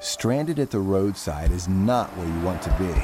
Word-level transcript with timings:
Stranded 0.00 0.58
at 0.58 0.70
the 0.70 0.78
roadside 0.78 1.50
is 1.50 1.68
not 1.68 2.14
where 2.16 2.26
you 2.26 2.40
want 2.40 2.60
to 2.62 2.70
be. 2.78 2.94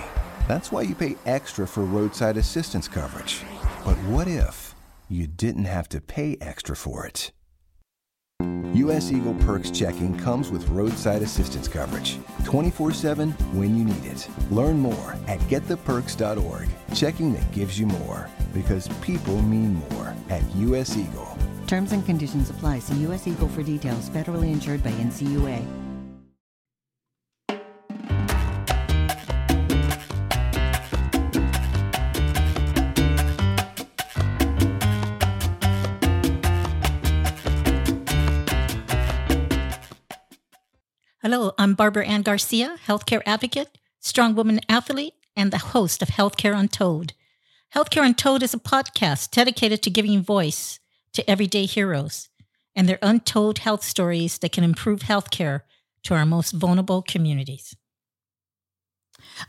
That's 0.46 0.70
why 0.70 0.82
you 0.82 0.94
pay 0.94 1.16
extra 1.24 1.66
for 1.66 1.84
roadside 1.84 2.36
assistance 2.36 2.86
coverage. 2.86 3.40
But 3.84 3.96
what 4.08 4.28
if 4.28 4.74
you 5.08 5.26
didn't 5.26 5.64
have 5.64 5.88
to 5.90 6.00
pay 6.02 6.36
extra 6.40 6.76
for 6.76 7.06
it? 7.06 7.32
U.S. 8.74 9.10
Eagle 9.10 9.34
Perks 9.34 9.70
checking 9.70 10.18
comes 10.18 10.50
with 10.50 10.68
roadside 10.68 11.22
assistance 11.22 11.68
coverage 11.68 12.18
24 12.44 12.92
7 12.92 13.30
when 13.52 13.76
you 13.76 13.84
need 13.84 14.04
it. 14.04 14.28
Learn 14.50 14.78
more 14.78 15.16
at 15.28 15.40
gettheperks.org. 15.40 16.68
Checking 16.94 17.32
that 17.32 17.52
gives 17.52 17.78
you 17.78 17.86
more 17.86 18.28
because 18.52 18.88
people 19.00 19.40
mean 19.42 19.74
more 19.90 20.14
at 20.28 20.42
U.S. 20.56 20.96
Eagle. 20.96 21.38
Terms 21.66 21.92
and 21.92 22.04
conditions 22.04 22.50
apply. 22.50 22.80
See 22.80 22.96
U.S. 22.96 23.26
Eagle 23.26 23.48
for 23.48 23.62
details. 23.62 24.10
Federally 24.10 24.52
insured 24.52 24.82
by 24.82 24.90
NCUA. 24.90 25.81
I'm 41.72 41.76
Barbara 41.76 42.04
Ann 42.04 42.20
Garcia, 42.20 42.76
healthcare 42.86 43.22
advocate, 43.24 43.78
strong 43.98 44.34
woman 44.34 44.60
athlete, 44.68 45.14
and 45.34 45.50
the 45.50 45.72
host 45.72 46.02
of 46.02 46.08
Healthcare 46.08 46.54
Untold. 46.54 47.14
Healthcare 47.74 48.04
Untold 48.04 48.42
is 48.42 48.52
a 48.52 48.58
podcast 48.58 49.30
dedicated 49.30 49.80
to 49.82 49.88
giving 49.88 50.20
voice 50.22 50.80
to 51.14 51.30
everyday 51.30 51.64
heroes 51.64 52.28
and 52.76 52.86
their 52.86 52.98
untold 53.00 53.60
health 53.60 53.84
stories 53.84 54.36
that 54.40 54.52
can 54.52 54.64
improve 54.64 55.00
healthcare 55.00 55.62
to 56.02 56.12
our 56.12 56.26
most 56.26 56.50
vulnerable 56.50 57.00
communities. 57.00 57.74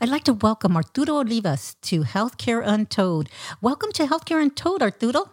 I'd 0.00 0.08
like 0.08 0.24
to 0.24 0.32
welcome 0.32 0.76
Arturo 0.76 1.22
Olivas 1.22 1.76
to 1.82 2.04
Healthcare 2.04 2.62
Untold. 2.64 3.28
Welcome 3.60 3.92
to 3.92 4.06
Healthcare 4.06 4.40
Untold, 4.40 4.80
Arturo. 4.80 5.28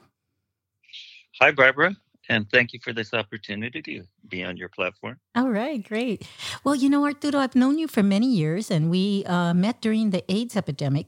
Hi, 1.39 1.51
Barbara 1.51 1.95
and 2.31 2.49
thank 2.49 2.71
you 2.71 2.79
for 2.81 2.93
this 2.93 3.13
opportunity 3.13 3.81
to 3.81 4.03
be 4.29 4.41
on 4.41 4.55
your 4.55 4.69
platform. 4.69 5.19
All 5.35 5.49
right, 5.49 5.83
great. 5.83 6.25
Well, 6.63 6.75
you 6.75 6.89
know, 6.89 7.03
Arturo, 7.03 7.39
I've 7.39 7.55
known 7.55 7.77
you 7.77 7.89
for 7.89 8.01
many 8.01 8.27
years, 8.27 8.71
and 8.71 8.89
we 8.89 9.25
uh, 9.25 9.53
met 9.53 9.81
during 9.81 10.11
the 10.11 10.23
AIDS 10.31 10.55
epidemic. 10.55 11.07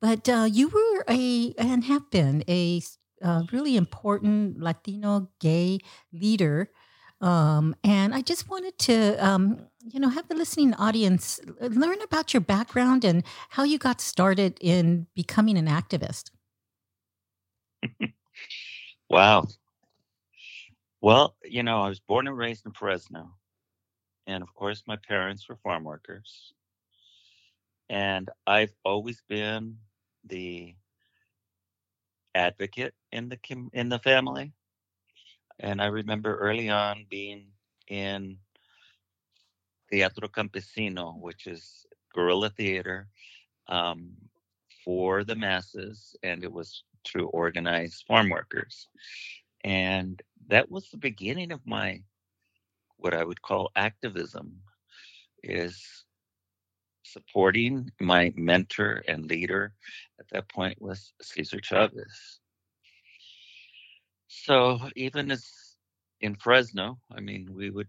But 0.00 0.28
uh, 0.28 0.48
you 0.50 0.68
were 0.68 1.04
a 1.08 1.54
and 1.58 1.84
have 1.84 2.10
been 2.10 2.42
a 2.48 2.82
uh, 3.22 3.44
really 3.52 3.76
important 3.76 4.60
Latino 4.60 5.28
gay 5.38 5.78
leader. 6.12 6.70
Um, 7.20 7.76
and 7.84 8.12
I 8.12 8.20
just 8.20 8.50
wanted 8.50 8.76
to, 8.80 9.14
um, 9.24 9.68
you 9.80 10.00
know, 10.00 10.08
have 10.08 10.26
the 10.26 10.34
listening 10.34 10.74
audience 10.74 11.40
learn 11.60 12.02
about 12.02 12.34
your 12.34 12.40
background 12.40 13.04
and 13.04 13.22
how 13.50 13.62
you 13.62 13.78
got 13.78 14.00
started 14.00 14.58
in 14.60 15.06
becoming 15.14 15.56
an 15.56 15.68
activist. 15.68 16.32
wow. 19.08 19.46
Well, 21.04 21.36
you 21.44 21.62
know, 21.62 21.82
I 21.82 21.90
was 21.90 22.00
born 22.00 22.28
and 22.28 22.38
raised 22.38 22.64
in 22.64 22.72
Fresno. 22.72 23.34
And 24.26 24.42
of 24.42 24.54
course, 24.54 24.84
my 24.86 24.96
parents 24.96 25.46
were 25.46 25.56
farm 25.56 25.84
workers. 25.84 26.54
And 27.90 28.30
I've 28.46 28.72
always 28.86 29.20
been 29.28 29.76
the 30.24 30.74
advocate 32.34 32.94
in 33.12 33.28
the 33.28 33.38
in 33.74 33.90
the 33.90 33.98
family. 33.98 34.54
And 35.60 35.82
I 35.82 35.88
remember 35.88 36.38
early 36.38 36.70
on 36.70 37.04
being 37.10 37.48
in 37.86 38.38
Teatro 39.92 40.28
Campesino, 40.28 41.20
which 41.20 41.46
is 41.46 41.84
guerrilla 42.14 42.48
theater 42.48 43.08
um, 43.68 44.16
for 44.82 45.22
the 45.22 45.36
masses, 45.36 46.16
and 46.22 46.42
it 46.42 46.50
was 46.50 46.84
to 47.12 47.28
organize 47.28 48.02
farm 48.08 48.30
workers. 48.30 48.88
And 49.64 50.22
that 50.48 50.70
was 50.70 50.90
the 50.90 50.98
beginning 50.98 51.52
of 51.52 51.66
my 51.66 52.02
what 52.98 53.14
I 53.14 53.24
would 53.24 53.42
call 53.42 53.70
activism 53.76 54.62
is 55.42 56.04
supporting 57.04 57.90
my 58.00 58.32
mentor 58.36 59.02
and 59.08 59.26
leader 59.26 59.74
at 60.20 60.28
that 60.30 60.48
point 60.48 60.80
was 60.80 61.12
Cesar 61.22 61.60
Chavez. 61.60 62.40
So 64.28 64.80
even 64.96 65.30
as 65.30 65.76
in 66.20 66.36
Fresno, 66.36 67.00
I 67.10 67.20
mean, 67.20 67.54
we 67.54 67.70
would 67.70 67.88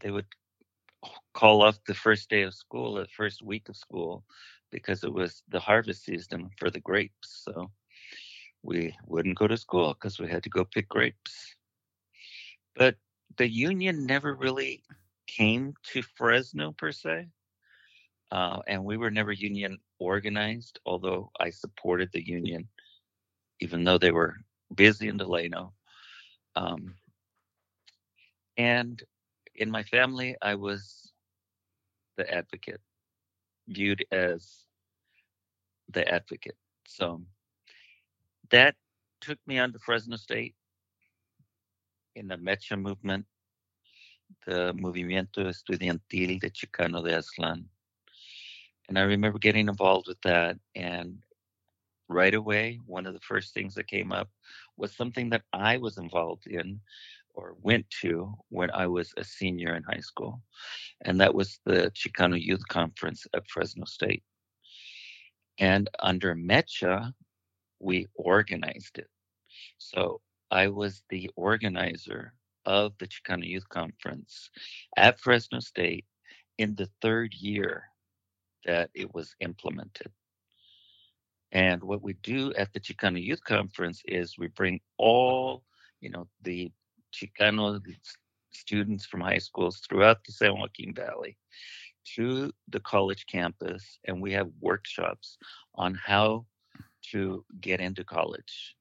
they 0.00 0.10
would 0.10 0.26
call 1.34 1.62
off 1.62 1.78
the 1.86 1.94
first 1.94 2.30
day 2.30 2.42
of 2.42 2.54
school, 2.54 2.94
the 2.94 3.06
first 3.08 3.42
week 3.42 3.68
of 3.68 3.76
school, 3.76 4.24
because 4.70 5.04
it 5.04 5.12
was 5.12 5.42
the 5.48 5.60
harvest 5.60 6.04
season 6.04 6.50
for 6.58 6.70
the 6.70 6.80
grapes. 6.80 7.42
So 7.44 7.70
we 8.64 8.96
wouldn't 9.06 9.38
go 9.38 9.46
to 9.46 9.56
school 9.56 9.94
because 9.94 10.18
we 10.18 10.28
had 10.28 10.42
to 10.42 10.48
go 10.50 10.64
pick 10.64 10.88
grapes. 10.88 11.54
But 12.74 12.96
the 13.36 13.48
union 13.48 14.06
never 14.06 14.34
really 14.34 14.82
came 15.26 15.74
to 15.92 16.02
Fresno 16.02 16.72
per 16.72 16.90
se. 16.90 17.28
Uh, 18.32 18.60
and 18.66 18.84
we 18.84 18.96
were 18.96 19.10
never 19.10 19.32
union 19.32 19.78
organized, 19.98 20.80
although 20.86 21.30
I 21.38 21.50
supported 21.50 22.10
the 22.12 22.26
union, 22.26 22.68
even 23.60 23.84
though 23.84 23.98
they 23.98 24.10
were 24.10 24.34
busy 24.74 25.08
in 25.08 25.18
Delano. 25.18 25.74
Um, 26.56 26.94
and 28.56 29.00
in 29.54 29.70
my 29.70 29.82
family, 29.84 30.36
I 30.42 30.54
was 30.54 31.12
the 32.16 32.32
advocate, 32.32 32.80
viewed 33.68 34.04
as 34.10 34.64
the 35.90 36.08
advocate. 36.08 36.56
So 36.86 37.22
that 38.50 38.74
took 39.20 39.38
me 39.46 39.58
on 39.58 39.72
to 39.72 39.78
Fresno 39.78 40.16
State 40.16 40.54
in 42.14 42.28
the 42.28 42.36
Mecha 42.36 42.80
movement, 42.80 43.24
the 44.46 44.74
Movimiento 44.74 45.38
Estudiantil 45.38 46.40
de 46.40 46.50
Chicano 46.50 47.02
de 47.02 47.12
Aztlán. 47.16 47.64
And 48.88 48.98
I 48.98 49.02
remember 49.02 49.38
getting 49.38 49.68
involved 49.68 50.08
with 50.08 50.20
that. 50.22 50.58
And 50.74 51.18
right 52.08 52.34
away, 52.34 52.80
one 52.86 53.06
of 53.06 53.14
the 53.14 53.20
first 53.20 53.54
things 53.54 53.74
that 53.74 53.86
came 53.86 54.12
up 54.12 54.28
was 54.76 54.94
something 54.94 55.30
that 55.30 55.42
I 55.52 55.78
was 55.78 55.98
involved 55.98 56.46
in 56.46 56.80
or 57.34 57.56
went 57.62 57.88
to 58.02 58.32
when 58.50 58.70
I 58.70 58.86
was 58.86 59.12
a 59.16 59.24
senior 59.24 59.74
in 59.74 59.82
high 59.82 60.00
school. 60.00 60.40
And 61.02 61.20
that 61.20 61.34
was 61.34 61.58
the 61.64 61.90
Chicano 61.94 62.40
Youth 62.40 62.66
Conference 62.68 63.26
at 63.34 63.48
Fresno 63.48 63.84
State. 63.86 64.22
And 65.58 65.88
under 66.00 66.34
Mecha, 66.34 67.12
we 67.84 68.08
organized 68.14 68.98
it. 68.98 69.08
So 69.78 70.20
I 70.50 70.68
was 70.68 71.02
the 71.10 71.30
organizer 71.36 72.32
of 72.64 72.94
the 72.98 73.06
Chicano 73.06 73.46
Youth 73.46 73.68
Conference 73.68 74.50
at 74.96 75.20
Fresno 75.20 75.60
State 75.60 76.06
in 76.58 76.74
the 76.74 76.88
third 77.02 77.34
year 77.34 77.84
that 78.64 78.90
it 78.94 79.12
was 79.14 79.36
implemented. 79.40 80.10
And 81.52 81.84
what 81.84 82.02
we 82.02 82.14
do 82.14 82.52
at 82.54 82.72
the 82.72 82.80
Chicano 82.80 83.22
Youth 83.22 83.44
Conference 83.44 84.02
is 84.06 84.38
we 84.38 84.48
bring 84.48 84.80
all, 84.96 85.62
you 86.00 86.10
know, 86.10 86.26
the 86.42 86.72
Chicano 87.12 87.80
students 88.52 89.04
from 89.04 89.20
high 89.20 89.38
schools 89.38 89.80
throughout 89.86 90.24
the 90.24 90.32
San 90.32 90.58
Joaquin 90.58 90.94
Valley 90.94 91.36
to 92.16 92.50
the 92.68 92.80
college 92.80 93.26
campus, 93.26 93.98
and 94.04 94.20
we 94.20 94.32
have 94.32 94.48
workshops 94.60 95.38
on 95.74 95.94
how 95.94 96.44
to 97.14 97.44
get 97.60 97.80
into 97.80 98.02
college, 98.02 98.74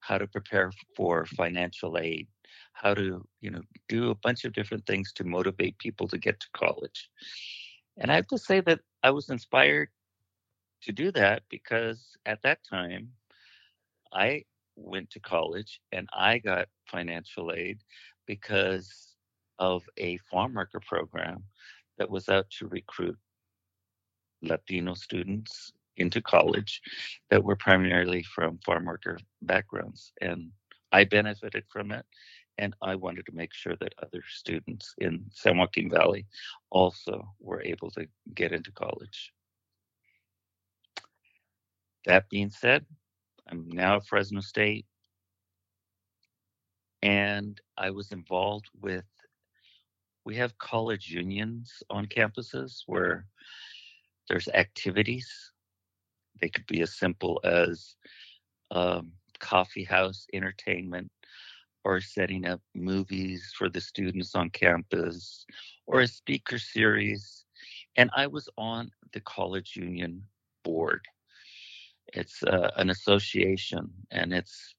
how 0.00 0.18
to 0.18 0.26
prepare 0.26 0.72
for 0.96 1.24
financial 1.26 1.96
aid, 1.96 2.26
how 2.72 2.92
to, 2.92 3.24
you 3.40 3.50
know, 3.50 3.62
do 3.88 4.10
a 4.10 4.16
bunch 4.16 4.44
of 4.44 4.52
different 4.52 4.84
things 4.84 5.12
to 5.12 5.22
motivate 5.22 5.78
people 5.78 6.08
to 6.08 6.18
get 6.18 6.40
to 6.40 6.48
college. 6.56 7.08
And 7.98 8.10
I 8.10 8.16
have 8.16 8.26
to 8.28 8.38
say 8.38 8.60
that 8.62 8.80
I 9.04 9.10
was 9.10 9.30
inspired 9.30 9.90
to 10.82 10.92
do 10.92 11.12
that 11.12 11.44
because 11.48 12.16
at 12.26 12.42
that 12.42 12.58
time 12.68 13.10
I 14.12 14.42
went 14.74 15.10
to 15.10 15.20
college 15.20 15.80
and 15.92 16.08
I 16.12 16.38
got 16.38 16.66
financial 16.90 17.52
aid 17.52 17.78
because 18.26 19.14
of 19.60 19.84
a 19.98 20.18
farm 20.30 20.54
worker 20.54 20.80
program 20.80 21.44
that 21.96 22.10
was 22.10 22.28
out 22.28 22.50
to 22.58 22.66
recruit 22.66 23.16
Latino 24.42 24.94
students 24.94 25.72
into 25.96 26.20
college 26.20 26.80
that 27.30 27.42
were 27.42 27.56
primarily 27.56 28.22
from 28.22 28.58
farm 28.64 28.84
worker 28.84 29.18
backgrounds. 29.42 30.12
And 30.20 30.50
I 30.92 31.04
benefited 31.04 31.64
from 31.68 31.92
it. 31.92 32.04
And 32.58 32.74
I 32.80 32.94
wanted 32.94 33.26
to 33.26 33.34
make 33.34 33.52
sure 33.52 33.76
that 33.80 33.94
other 34.02 34.22
students 34.28 34.94
in 34.98 35.24
San 35.30 35.58
Joaquin 35.58 35.90
Valley 35.90 36.26
also 36.70 37.28
were 37.38 37.62
able 37.62 37.90
to 37.90 38.06
get 38.34 38.52
into 38.52 38.72
college. 38.72 39.32
That 42.06 42.28
being 42.30 42.50
said, 42.50 42.86
I'm 43.50 43.68
now 43.68 43.96
at 43.96 44.06
Fresno 44.06 44.40
State. 44.40 44.86
And 47.02 47.60
I 47.76 47.90
was 47.90 48.10
involved 48.10 48.66
with 48.80 49.04
we 50.26 50.34
have 50.34 50.58
college 50.58 51.08
unions 51.08 51.82
on 51.88 52.06
campuses 52.06 52.82
where 52.86 53.26
there's 54.28 54.48
activities. 54.48 55.52
They 56.40 56.48
could 56.48 56.66
be 56.66 56.82
as 56.82 56.96
simple 56.98 57.40
as 57.44 57.96
um, 58.70 59.12
coffee 59.38 59.84
house 59.84 60.26
entertainment 60.32 61.10
or 61.84 62.00
setting 62.00 62.46
up 62.46 62.60
movies 62.74 63.52
for 63.56 63.68
the 63.68 63.80
students 63.80 64.34
on 64.34 64.50
campus 64.50 65.46
or 65.86 66.00
a 66.00 66.08
speaker 66.08 66.58
series. 66.58 67.44
And 67.96 68.10
I 68.16 68.26
was 68.26 68.48
on 68.58 68.90
the 69.12 69.20
college 69.20 69.76
union 69.76 70.22
board. 70.64 71.06
It's 72.12 72.42
uh, 72.42 72.70
an 72.76 72.90
association 72.90 73.90
and 74.10 74.32
it's 74.32 74.74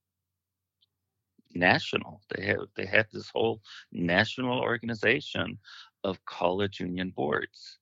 national. 1.54 2.22
They 2.30 2.46
have 2.48 2.68
they 2.76 2.86
have 2.86 3.08
this 3.12 3.30
whole 3.30 3.62
national 3.92 4.60
organization 4.60 5.58
of 6.04 6.24
college 6.26 6.80
union 6.80 7.12
boards, 7.16 7.80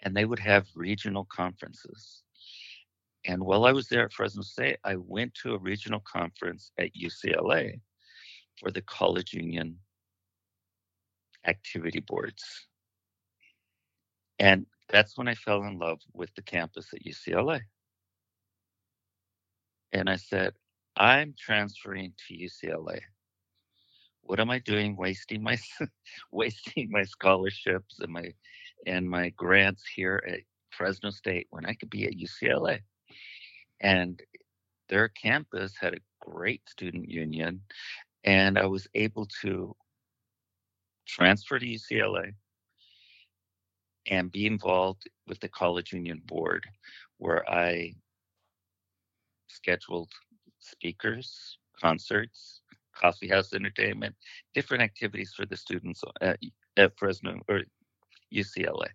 and 0.00 0.16
they 0.16 0.24
would 0.24 0.38
have 0.40 0.66
regional 0.74 1.24
conferences. 1.24 2.22
And 3.26 3.42
while 3.44 3.64
I 3.64 3.72
was 3.72 3.88
there 3.88 4.04
at 4.04 4.12
Fresno 4.12 4.42
State, 4.42 4.78
I 4.84 4.96
went 4.96 5.34
to 5.42 5.54
a 5.54 5.58
regional 5.58 6.00
conference 6.00 6.70
at 6.78 6.94
UCLA 6.94 7.80
for 8.60 8.70
the 8.70 8.82
college 8.82 9.32
union 9.34 9.78
activity 11.46 12.00
boards. 12.00 12.44
And 14.38 14.66
that's 14.88 15.18
when 15.18 15.28
I 15.28 15.34
fell 15.34 15.62
in 15.64 15.78
love 15.78 15.98
with 16.12 16.34
the 16.36 16.42
campus 16.42 16.88
at 16.94 17.04
UCLA. 17.04 17.60
And 19.92 20.08
I 20.08 20.16
said, 20.16 20.52
I'm 20.96 21.34
transferring 21.38 22.12
to 22.28 22.34
UCLA. 22.34 23.00
What 24.22 24.40
am 24.40 24.50
I 24.50 24.58
doing 24.60 24.96
wasting 24.96 25.42
my 25.42 25.58
wasting 26.32 26.90
my 26.90 27.04
scholarships 27.04 27.98
and 28.00 28.12
my 28.12 28.32
and 28.86 29.08
my 29.08 29.30
grants 29.30 29.84
here 29.94 30.22
at 30.28 30.40
Fresno 30.70 31.10
State 31.10 31.46
when 31.50 31.64
I 31.66 31.74
could 31.74 31.90
be 31.90 32.04
at 32.04 32.12
UCLA? 32.14 32.80
And 33.80 34.20
their 34.88 35.08
campus 35.08 35.74
had 35.80 35.94
a 35.94 36.00
great 36.20 36.68
student 36.68 37.08
union 37.10 37.60
and 38.24 38.58
I 38.58 38.66
was 38.66 38.88
able 38.94 39.26
to 39.42 39.74
transfer 41.06 41.58
to 41.58 41.66
UCLA 41.66 42.32
and 44.08 44.30
be 44.30 44.46
involved 44.46 45.08
with 45.26 45.40
the 45.40 45.48
college 45.48 45.92
union 45.92 46.22
board 46.26 46.66
where 47.18 47.48
I 47.48 47.94
scheduled 49.48 50.10
speakers, 50.58 51.58
concerts, 51.80 52.62
coffee 52.94 53.28
house 53.28 53.52
entertainment, 53.52 54.14
different 54.54 54.82
activities 54.82 55.32
for 55.36 55.46
the 55.46 55.56
students 55.56 56.02
at, 56.20 56.38
at 56.76 56.98
Fresno 56.98 57.40
or 57.48 57.62
UCLA. 58.32 58.88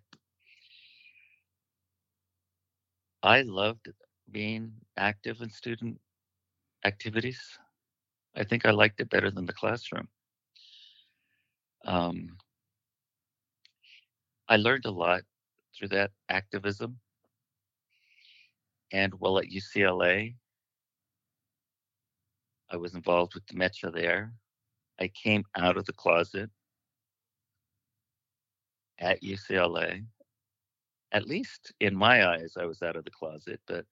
I 3.22 3.42
loved 3.42 3.88
being 4.32 4.72
active 4.96 5.40
in 5.40 5.50
student 5.50 6.00
activities. 6.84 7.40
I 8.34 8.44
think 8.44 8.64
I 8.64 8.70
liked 8.70 9.00
it 9.00 9.10
better 9.10 9.30
than 9.30 9.46
the 9.46 9.52
classroom. 9.52 10.08
Um, 11.84 12.36
I 14.48 14.56
learned 14.56 14.86
a 14.86 14.90
lot 14.90 15.22
through 15.76 15.88
that 15.88 16.10
activism. 16.28 16.98
And 18.92 19.14
while 19.14 19.38
at 19.38 19.46
UCLA, 19.46 20.34
I 22.70 22.76
was 22.76 22.94
involved 22.94 23.34
with 23.34 23.46
Mecha 23.46 23.92
there. 23.92 24.32
I 25.00 25.08
came 25.08 25.44
out 25.56 25.76
of 25.76 25.84
the 25.86 25.92
closet 25.92 26.50
at 28.98 29.22
UCLA. 29.22 30.04
At 31.12 31.26
least 31.26 31.72
in 31.80 31.94
my 31.94 32.26
eyes, 32.28 32.54
I 32.58 32.64
was 32.64 32.82
out 32.82 32.96
of 32.96 33.04
the 33.04 33.10
closet, 33.10 33.60
but 33.66 33.84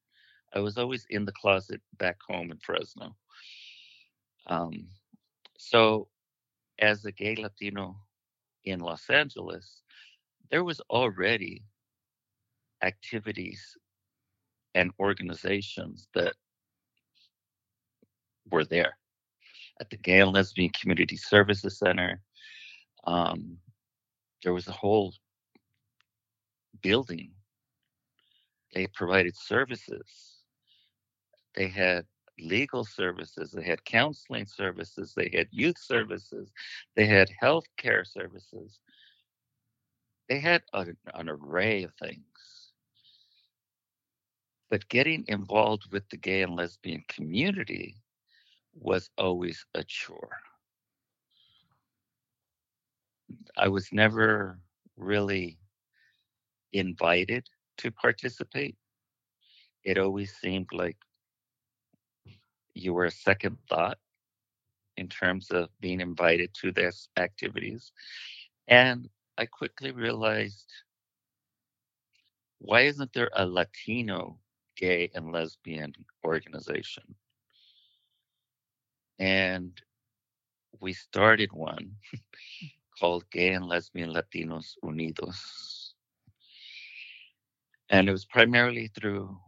I 0.55 0.61
was 0.61 0.79
always 0.79 1.07
in 1.11 1.25
the 1.25 1.33
closet 1.33 1.81
back 1.99 2.19
home 2.29 2.51
in 2.51 2.59
Fresno. 2.59 3.15
Um, 4.47 4.89
so, 5.59 6.09
as 6.79 7.05
a 7.05 7.13
gay 7.13 7.37
Latino 7.37 7.97
in 8.65 8.81
Los 8.81 9.09
Angeles, 9.11 9.83
there 10.51 10.65
was 10.65 10.81
already 10.91 11.63
activities 12.83 13.77
and 14.75 14.91
organizations 15.01 16.09
that 16.15 16.35
were 18.51 18.65
there 18.65 18.97
at 19.81 19.91
the 19.91 19.97
Gay 19.97 20.21
and 20.21 20.33
Lesbian 20.33 20.71
Community 20.71 21.17
Services 21.17 21.79
Center. 21.79 22.21
Um, 23.05 23.59
there 24.43 24.53
was 24.53 24.69
a 24.69 24.73
whole 24.73 25.15
building. 26.83 27.33
They 28.75 28.87
provided 28.89 29.37
services. 29.37 30.40
They 31.55 31.69
had 31.69 32.07
legal 32.39 32.85
services, 32.85 33.53
they 33.53 33.65
had 33.65 33.85
counseling 33.85 34.47
services, 34.47 35.15
they 35.15 35.31
had 35.33 35.49
youth 35.51 35.79
services, 35.79 36.51
they 36.97 37.07
had 37.07 37.31
health 37.41 37.67
care 37.77 38.05
services. 38.05 38.81
They 40.29 40.39
had 40.41 40.63
a, 40.73 40.87
an 41.15 41.29
array 41.29 41.83
of 41.85 41.93
things. 41.95 42.73
But 44.71 44.89
getting 44.89 45.25
involved 45.29 45.93
with 45.93 46.09
the 46.11 46.17
gay 46.17 46.43
and 46.43 46.57
lesbian 46.57 47.05
community 47.09 47.97
was 48.75 49.11
always 49.19 49.65
a 49.75 49.85
chore. 49.85 50.39
I 53.57 53.69
was 53.69 53.93
never 53.93 54.59
really 54.97 55.59
invited 56.73 57.49
to 57.79 57.91
participate. 57.91 58.77
It 59.85 59.99
always 59.99 60.35
seemed 60.37 60.69
like 60.73 60.97
you 62.75 62.93
were 62.95 63.07
a 63.07 63.11
second 63.11 63.59
thought 63.69 63.99
in 64.97 65.09
terms 65.09 65.51
of 65.51 65.69
being 65.81 66.01
invited 66.01 66.53
to 66.55 66.73
these 66.73 67.09
activities. 67.17 67.93
And 68.69 69.09
I 69.39 69.47
quickly 69.47 69.93
realized 69.93 70.71
why 72.59 72.83
isn't 72.83 73.13
there 73.15 73.31
a 73.35 73.47
Latino 73.47 74.39
gay 74.77 75.11
and 75.15 75.33
lesbian 75.33 75.95
organization? 76.25 77.15
And 79.19 79.81
we 80.81 80.93
started 80.93 81.53
one 81.53 81.97
called 82.99 83.31
Gay 83.31 83.53
and 83.53 83.67
Lesbian 83.67 84.13
Latinos 84.13 84.75
Unidos. 84.85 85.93
And 87.91 88.09
it 88.09 88.13
was 88.13 88.25
primarily 88.25 88.89
through 88.89 89.39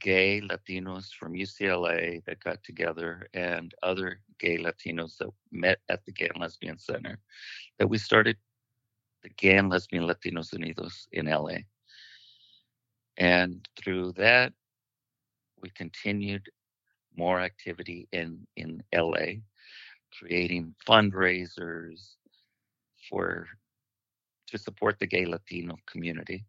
gay 0.00 0.40
Latinos 0.40 1.10
from 1.12 1.34
UCLA 1.34 2.24
that 2.24 2.42
got 2.42 2.62
together 2.64 3.28
and 3.34 3.74
other 3.82 4.20
gay 4.38 4.58
Latinos 4.58 5.16
that 5.18 5.30
met 5.52 5.78
at 5.88 6.04
the 6.04 6.12
Gay 6.12 6.28
and 6.32 6.40
Lesbian 6.40 6.78
Center 6.78 7.18
that 7.78 7.88
we 7.88 7.98
started 7.98 8.36
the 9.22 9.28
Gay 9.30 9.56
and 9.56 9.68
Lesbian 9.68 10.04
Latinos 10.04 10.54
Unidos 10.54 11.06
in 11.12 11.26
LA. 11.26 11.58
And 13.16 13.68
through 13.76 14.12
that, 14.12 14.52
we 15.62 15.70
continued 15.70 16.48
more 17.16 17.40
activity 17.40 18.08
in, 18.12 18.46
in 18.56 18.82
LA, 18.94 19.40
creating 20.18 20.74
fundraisers 20.88 22.14
for 23.08 23.46
to 24.46 24.58
support 24.58 24.98
the 24.98 25.06
gay 25.06 25.26
Latino 25.26 25.76
community. 25.86 26.44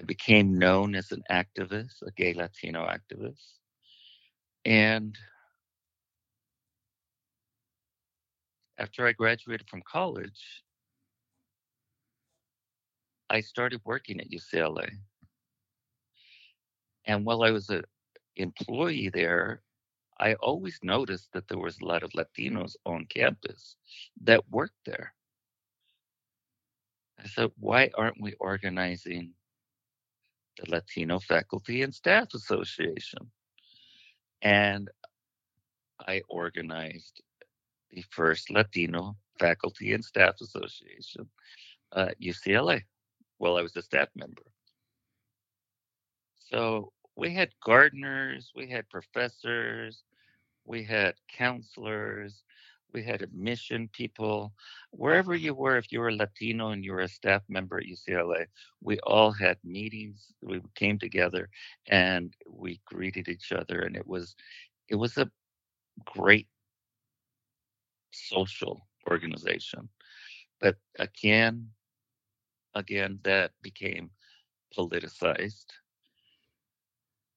I 0.00 0.02
became 0.04 0.58
known 0.58 0.94
as 0.94 1.12
an 1.12 1.22
activist, 1.30 2.00
a 2.06 2.10
gay 2.12 2.32
Latino 2.32 2.86
activist. 2.86 3.58
And 4.64 5.16
after 8.78 9.06
I 9.06 9.12
graduated 9.12 9.68
from 9.68 9.82
college, 9.82 10.62
I 13.28 13.40
started 13.42 13.82
working 13.84 14.20
at 14.20 14.30
UCLA. 14.30 14.90
And 17.04 17.26
while 17.26 17.42
I 17.42 17.50
was 17.50 17.68
an 17.68 17.82
employee 18.36 19.10
there, 19.10 19.62
I 20.18 20.34
always 20.34 20.78
noticed 20.82 21.28
that 21.34 21.46
there 21.48 21.58
was 21.58 21.78
a 21.78 21.84
lot 21.84 22.02
of 22.02 22.12
Latinos 22.12 22.74
on 22.86 23.04
campus 23.06 23.76
that 24.22 24.48
worked 24.50 24.84
there. 24.86 25.12
I 27.22 27.26
said, 27.26 27.50
why 27.58 27.90
aren't 27.94 28.20
we 28.20 28.32
organizing 28.40 29.34
the 30.58 30.70
Latino 30.70 31.18
Faculty 31.18 31.82
and 31.82 31.94
Staff 31.94 32.34
Association. 32.34 33.30
And 34.42 34.90
I 36.06 36.22
organized 36.28 37.22
the 37.90 38.02
first 38.10 38.50
Latino 38.50 39.16
Faculty 39.38 39.92
and 39.92 40.04
Staff 40.04 40.40
Association 40.40 41.28
at 41.94 42.20
UCLA 42.20 42.82
while 43.38 43.56
I 43.56 43.62
was 43.62 43.76
a 43.76 43.82
staff 43.82 44.08
member. 44.14 44.42
So 46.38 46.92
we 47.16 47.32
had 47.34 47.50
gardeners, 47.64 48.52
we 48.54 48.68
had 48.68 48.88
professors, 48.88 50.02
we 50.64 50.82
had 50.82 51.14
counselors, 51.28 52.42
we 52.92 53.02
had 53.02 53.22
admission 53.22 53.88
people, 53.92 54.52
wherever 54.90 55.34
you 55.34 55.54
were, 55.54 55.76
if 55.76 55.92
you 55.92 56.00
were 56.00 56.12
Latino 56.12 56.70
and 56.70 56.84
you 56.84 56.92
were 56.92 57.00
a 57.00 57.08
staff 57.08 57.42
member 57.48 57.78
at 57.78 57.86
UCLA, 57.86 58.46
we 58.82 58.98
all 59.00 59.32
had 59.32 59.58
meetings. 59.64 60.32
We 60.42 60.60
came 60.74 60.98
together 60.98 61.48
and 61.88 62.34
we 62.48 62.80
greeted 62.86 63.28
each 63.28 63.52
other, 63.52 63.82
and 63.82 63.96
it 63.96 64.06
was 64.06 64.34
it 64.88 64.96
was 64.96 65.16
a 65.18 65.30
great 66.04 66.48
social 68.12 68.80
organization. 69.08 69.88
But 70.60 70.76
again, 70.98 71.68
again, 72.74 73.20
that 73.24 73.52
became 73.62 74.10
politicized 74.76 75.66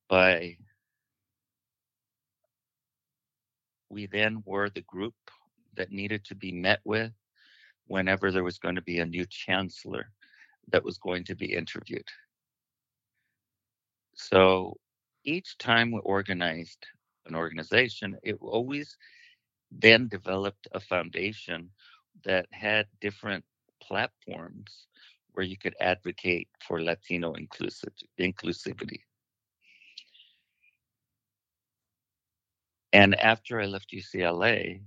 by 0.10 0.58
we 3.90 4.08
then 4.08 4.42
were 4.46 4.70
the 4.70 4.82
group 4.82 5.14
that 5.76 5.92
needed 5.92 6.24
to 6.26 6.36
be 6.36 6.52
met 6.52 6.80
with 6.84 7.12
whenever 7.88 8.32
there 8.32 8.44
was 8.44 8.60
going 8.60 8.76
to 8.76 8.82
be 8.82 9.00
a 9.00 9.06
new 9.06 9.26
chancellor 9.30 10.12
that 10.70 10.84
was 10.84 10.98
going 10.98 11.24
to 11.26 11.36
be 11.36 11.54
interviewed. 11.54 12.08
So 14.16 14.78
each 15.26 15.58
time 15.58 15.92
we 15.92 16.00
organized 16.00 16.86
an 17.26 17.36
organization, 17.36 18.18
it 18.24 18.38
always 18.42 18.98
then 19.72 20.08
developed 20.08 20.68
a 20.74 20.80
foundation 20.80 21.70
that 22.24 22.46
had 22.52 22.88
different 23.02 23.44
platforms 23.82 24.88
where 25.34 25.46
you 25.46 25.58
could 25.58 25.76
advocate 25.80 26.48
for 26.66 26.82
Latino 26.82 27.34
inclusive, 27.34 27.94
inclusivity. 28.20 29.02
And 32.94 33.16
after 33.16 33.60
I 33.60 33.66
left 33.66 33.92
UCLA, 33.92 34.82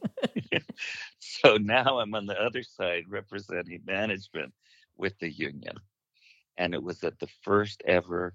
so 1.19 1.57
now 1.57 1.99
I'm 1.99 2.15
on 2.15 2.25
the 2.25 2.39
other 2.41 2.63
side 2.63 3.03
representing 3.07 3.81
management 3.85 4.53
with 4.97 5.17
the 5.19 5.31
union. 5.31 5.75
And 6.57 6.73
it 6.73 6.81
was 6.81 7.03
at 7.03 7.19
the 7.19 7.27
first 7.43 7.83
ever 7.85 8.33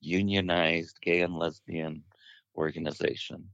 unionized 0.00 1.00
gay 1.00 1.22
and 1.22 1.38
lesbian 1.38 2.02
organization. 2.56 3.48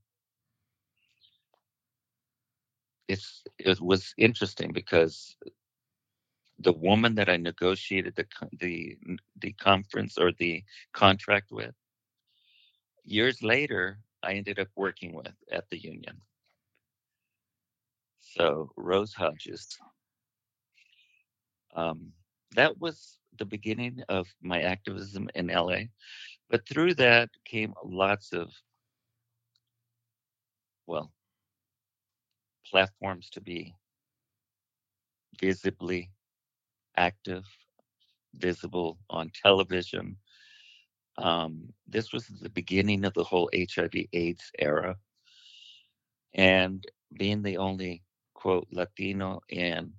It's 3.09 3.43
it 3.59 3.81
was 3.81 4.15
interesting 4.17 4.73
because 4.73 5.37
the 6.59 6.73
woman 6.73 7.15
that 7.17 7.29
I 7.29 7.37
negotiated 7.37 8.15
the 8.17 8.27
the 8.59 8.97
the 9.41 9.53
conference 9.53 10.19
or 10.19 10.33
the 10.33 10.65
contract 10.93 11.51
with 11.51 11.75
years 13.05 13.43
later, 13.43 13.99
I 14.23 14.35
ended 14.35 14.59
up 14.59 14.69
working 14.77 15.15
with 15.15 15.35
at 15.51 15.69
the 15.71 15.79
union. 15.79 16.21
So 18.21 18.71
Rose 18.77 19.13
Hodges. 19.13 19.79
Um, 21.75 22.13
that 22.55 22.79
was 22.79 23.19
the 23.39 23.45
beginning 23.45 24.03
of 24.09 24.27
my 24.43 24.61
activism 24.63 25.29
in 25.35 25.49
LA. 25.49 25.85
But 26.51 26.67
through 26.69 26.95
that 26.95 27.31
came 27.45 27.75
lots 27.85 28.33
of, 28.33 28.51
well, 30.87 31.13
platforms 32.67 33.31
to 33.31 33.41
be 33.41 33.75
visibly 35.41 36.11
active, 36.97 37.45
visible 38.35 38.99
on 39.11 39.31
television, 39.43 40.17
um, 41.19 41.69
this 41.87 42.13
was 42.13 42.27
the 42.27 42.49
beginning 42.51 43.05
of 43.05 43.15
the 43.15 43.25
whole 43.25 43.51
HIV 43.55 44.07
AIDS 44.13 44.51
era. 44.59 44.97
And 46.35 46.85
being 47.19 47.43
the 47.43 47.59
only, 47.59 48.03
quote, 48.35 48.67
Latino 48.71 49.41
in 49.49 49.93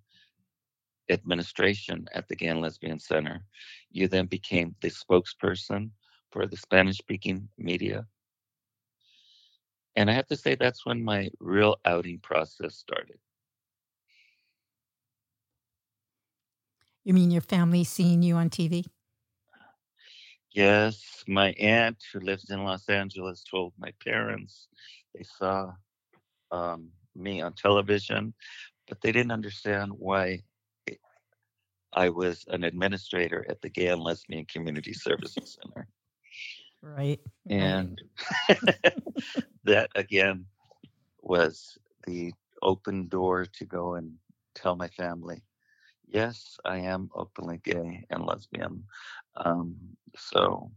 administration 1.10 2.08
at 2.14 2.28
the 2.28 2.36
Gay 2.36 2.48
and 2.48 2.62
Lesbian 2.62 3.00
Center, 3.00 3.46
you 3.92 4.08
then 4.08 4.26
became 4.26 4.76
the 4.82 4.90
spokesperson 4.90 5.92
for 6.32 6.48
the 6.48 6.58
Spanish 6.58 6.98
speaking 6.98 7.48
media. 7.58 8.08
And 9.96 10.10
I 10.10 10.14
have 10.14 10.28
to 10.28 10.36
say, 10.36 10.56
that's 10.56 10.86
when 10.86 11.04
my 11.04 11.30
real 11.40 11.78
outing 11.86 12.20
process 12.20 12.76
started. 12.76 13.20
You 17.04 17.14
mean 17.14 17.32
your 17.32 17.42
family 17.42 17.84
seeing 17.84 18.24
you 18.24 18.36
on 18.36 18.50
TV? 18.50 18.86
Yes, 20.54 21.24
my 21.28 21.52
aunt 21.54 21.98
who 22.12 22.20
lives 22.20 22.52
in 22.52 22.64
Los 22.64 22.88
Angeles 22.88 23.44
told 23.44 23.74
my 23.78 23.92
parents 24.04 24.68
they 25.16 25.24
saw 25.24 25.72
um, 26.52 26.90
me 27.16 27.42
on 27.42 27.54
television, 27.54 28.34
but 28.88 29.02
they 29.02 29.12
didn't 29.12 29.32
understand 29.32 29.92
why 29.96 30.44
I 31.94 32.10
was 32.10 32.46
an 32.50 32.64
administrator 32.64 33.46
at 33.50 33.62
the 33.62 33.70
Gay 33.70 33.88
and 33.88 34.02
Lesbian 34.02 34.46
Community 34.46 34.94
Services 34.94 35.58
Center. 35.62 35.88
Right. 36.82 37.20
And 37.50 38.00
that 39.64 39.90
again 39.96 40.46
was 41.22 41.78
the 42.06 42.34
open 42.62 43.08
door 43.08 43.46
to 43.46 43.66
go 43.66 43.96
and 43.96 44.14
tell 44.54 44.76
my 44.76 44.88
family 44.90 45.42
yes, 46.14 46.58
I 46.64 46.78
am 46.78 47.10
openly 47.16 47.60
gay 47.64 48.06
and 48.10 48.26
lesbian. 48.26 48.84
Um, 49.36 49.76
so, 50.16 50.72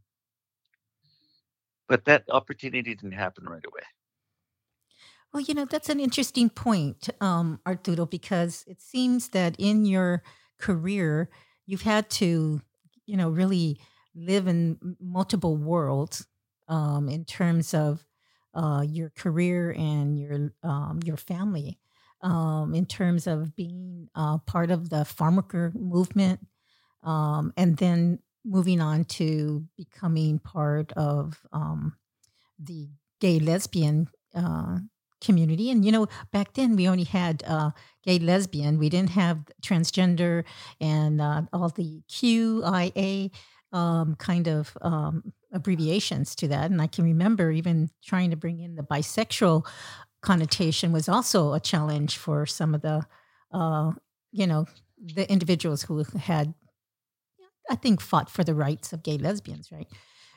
but 1.88 2.04
that 2.06 2.24
opportunity 2.30 2.94
didn't 2.94 3.12
happen 3.12 3.44
right 3.44 3.64
away. 3.64 3.82
Well, 5.32 5.42
you 5.42 5.54
know, 5.54 5.66
that's 5.66 5.90
an 5.90 6.00
interesting 6.00 6.48
point, 6.48 7.10
um, 7.20 7.60
Arturo, 7.66 8.06
because 8.06 8.64
it 8.66 8.80
seems 8.80 9.28
that 9.30 9.54
in 9.58 9.84
your 9.84 10.22
career, 10.58 11.28
you've 11.66 11.82
had 11.82 12.08
to, 12.10 12.62
you 13.04 13.16
know, 13.16 13.28
really 13.28 13.78
live 14.14 14.46
in 14.46 14.96
multiple 14.98 15.56
worlds 15.56 16.26
um, 16.68 17.08
in 17.08 17.24
terms 17.24 17.74
of 17.74 18.06
uh, 18.54 18.82
your 18.88 19.10
career 19.10 19.74
and 19.76 20.18
your 20.18 20.52
um, 20.62 21.00
your 21.04 21.18
family 21.18 21.78
um, 22.26 22.74
in 22.74 22.86
terms 22.86 23.28
of 23.28 23.54
being 23.54 24.08
uh, 24.16 24.38
part 24.38 24.72
of 24.72 24.90
the 24.90 25.04
farmworker 25.04 25.72
movement, 25.76 26.40
um, 27.04 27.52
and 27.56 27.76
then 27.76 28.18
moving 28.44 28.80
on 28.80 29.04
to 29.04 29.64
becoming 29.76 30.40
part 30.40 30.92
of 30.92 31.40
um, 31.52 31.96
the 32.58 32.88
gay 33.20 33.38
lesbian 33.38 34.08
uh, 34.34 34.78
community. 35.20 35.70
And 35.70 35.84
you 35.84 35.92
know, 35.92 36.08
back 36.32 36.54
then 36.54 36.74
we 36.74 36.88
only 36.88 37.04
had 37.04 37.44
uh, 37.46 37.70
gay 38.02 38.18
lesbian. 38.18 38.78
We 38.78 38.88
didn't 38.88 39.10
have 39.10 39.44
transgender 39.62 40.44
and 40.80 41.20
uh, 41.20 41.42
all 41.52 41.68
the 41.68 42.02
QIA 42.08 43.30
um, 43.72 44.16
kind 44.16 44.48
of 44.48 44.76
um, 44.80 45.32
abbreviations 45.52 46.34
to 46.36 46.48
that. 46.48 46.72
And 46.72 46.82
I 46.82 46.88
can 46.88 47.04
remember 47.04 47.52
even 47.52 47.90
trying 48.04 48.30
to 48.30 48.36
bring 48.36 48.58
in 48.58 48.74
the 48.74 48.82
bisexual 48.82 49.64
connotation 50.26 50.90
was 50.92 51.08
also 51.08 51.54
a 51.54 51.60
challenge 51.60 52.16
for 52.16 52.46
some 52.46 52.74
of 52.74 52.82
the, 52.82 53.06
uh, 53.52 53.92
you 54.32 54.46
know, 54.46 54.66
the 54.98 55.30
individuals 55.30 55.82
who 55.82 56.02
had, 56.18 56.52
I 57.70 57.76
think, 57.76 58.00
fought 58.00 58.28
for 58.28 58.42
the 58.42 58.54
rights 58.54 58.92
of 58.92 59.04
gay 59.04 59.18
lesbians, 59.18 59.70
right? 59.70 59.88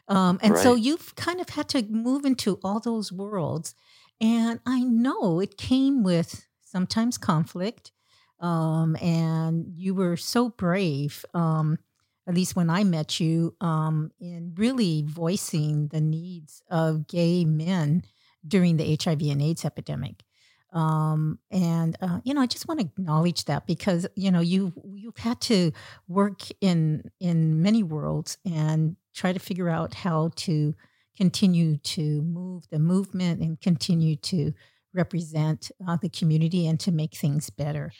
Um, 0.07 0.39
and 0.43 0.53
right. 0.53 0.63
so 0.63 0.75
you've 0.75 1.15
kind 1.15 1.41
of 1.41 1.49
had 1.49 1.67
to 1.69 1.83
move 1.83 2.23
into 2.23 2.59
all 2.63 2.79
those 2.79 3.11
worlds. 3.11 3.73
And 4.21 4.59
I 4.65 4.83
know 4.83 5.39
it 5.39 5.57
came 5.57 6.03
with 6.03 6.45
sometimes 6.61 7.17
conflict. 7.17 7.91
Um, 8.39 8.95
and 9.01 9.65
you 9.75 9.95
were 9.95 10.17
so 10.17 10.49
brave. 10.49 11.25
Um, 11.33 11.79
at 12.27 12.35
least 12.35 12.55
when 12.55 12.69
I 12.69 12.83
met 12.83 13.19
you, 13.19 13.55
um, 13.59 14.11
in 14.19 14.53
really 14.55 15.03
voicing 15.05 15.87
the 15.87 15.99
needs 16.01 16.61
of 16.69 17.07
gay 17.07 17.43
men 17.43 18.03
during 18.47 18.77
the 18.77 18.97
HIV 19.01 19.21
and 19.23 19.41
AIDS 19.41 19.65
epidemic. 19.65 20.23
Um, 20.71 21.39
and 21.49 21.97
uh, 22.01 22.19
you 22.23 22.33
know, 22.33 22.41
I 22.41 22.45
just 22.45 22.67
want 22.67 22.79
to 22.79 22.85
acknowledge 22.85 23.45
that 23.45 23.65
because 23.65 24.05
you 24.15 24.29
know 24.31 24.39
you 24.39 24.71
you've 24.93 25.17
had 25.17 25.41
to 25.41 25.71
work 26.07 26.41
in 26.61 27.09
in 27.19 27.61
many 27.61 27.81
worlds 27.81 28.37
and 28.45 28.95
try 29.15 29.33
to 29.33 29.39
figure 29.39 29.69
out 29.69 29.95
how 29.95 30.29
to 30.35 30.75
continue 31.17 31.77
to 31.77 32.21
move 32.21 32.65
the 32.69 32.79
movement 32.79 33.41
and 33.41 33.59
continue 33.59 34.15
to 34.15 34.53
represent 34.93 35.71
uh, 35.87 35.97
the 36.01 36.09
community 36.09 36.67
and 36.67 36.79
to 36.79 36.91
make 36.91 37.15
things 37.15 37.49
better. 37.49 37.91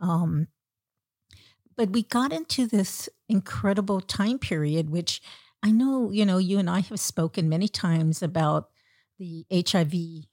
Um, 0.00 0.48
but 1.76 1.90
we 1.90 2.02
got 2.02 2.32
into 2.32 2.66
this 2.66 3.08
incredible 3.28 4.00
time 4.00 4.38
period, 4.38 4.90
which 4.90 5.20
I 5.62 5.70
know, 5.70 6.10
you 6.10 6.24
know, 6.24 6.38
you 6.38 6.58
and 6.58 6.68
I 6.68 6.80
have 6.80 7.00
spoken 7.00 7.48
many 7.48 7.68
times 7.68 8.22
about 8.22 8.68
the 9.24 9.46
HIV 9.50 10.26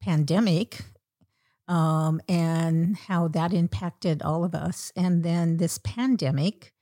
pandemic 0.00 0.80
um, 1.68 2.20
and 2.28 2.96
how 2.96 3.28
that 3.28 3.52
impacted 3.52 4.22
all 4.22 4.44
of 4.44 4.54
us. 4.54 4.92
And 4.96 5.22
then 5.22 5.58
this 5.58 5.78
pandemic 5.78 6.72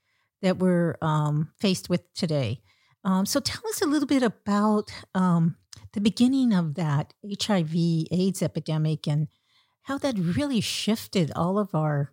that 0.41 0.59
we're 0.59 0.97
um, 1.03 1.51
faced 1.59 1.91
with 1.91 2.13
today. 2.15 2.61
Um, 3.05 3.27
so 3.27 3.41
tell 3.41 3.63
us 3.69 3.83
a 3.83 3.87
little 3.87 4.07
bit 4.07 4.23
about 4.23 4.93
um, 5.15 5.57
the 5.93 6.01
beginning 6.01 6.53
of 6.53 6.75
that 6.75 7.13
HIV 7.25 7.75
AIDS 8.11 8.43
epidemic 8.43 9.07
and 9.09 9.29
how 9.83 9.99
that 9.99 10.17
really 10.19 10.61
shifted 10.61 11.33
all 11.35 11.59
of 11.59 11.75
our 11.75 12.13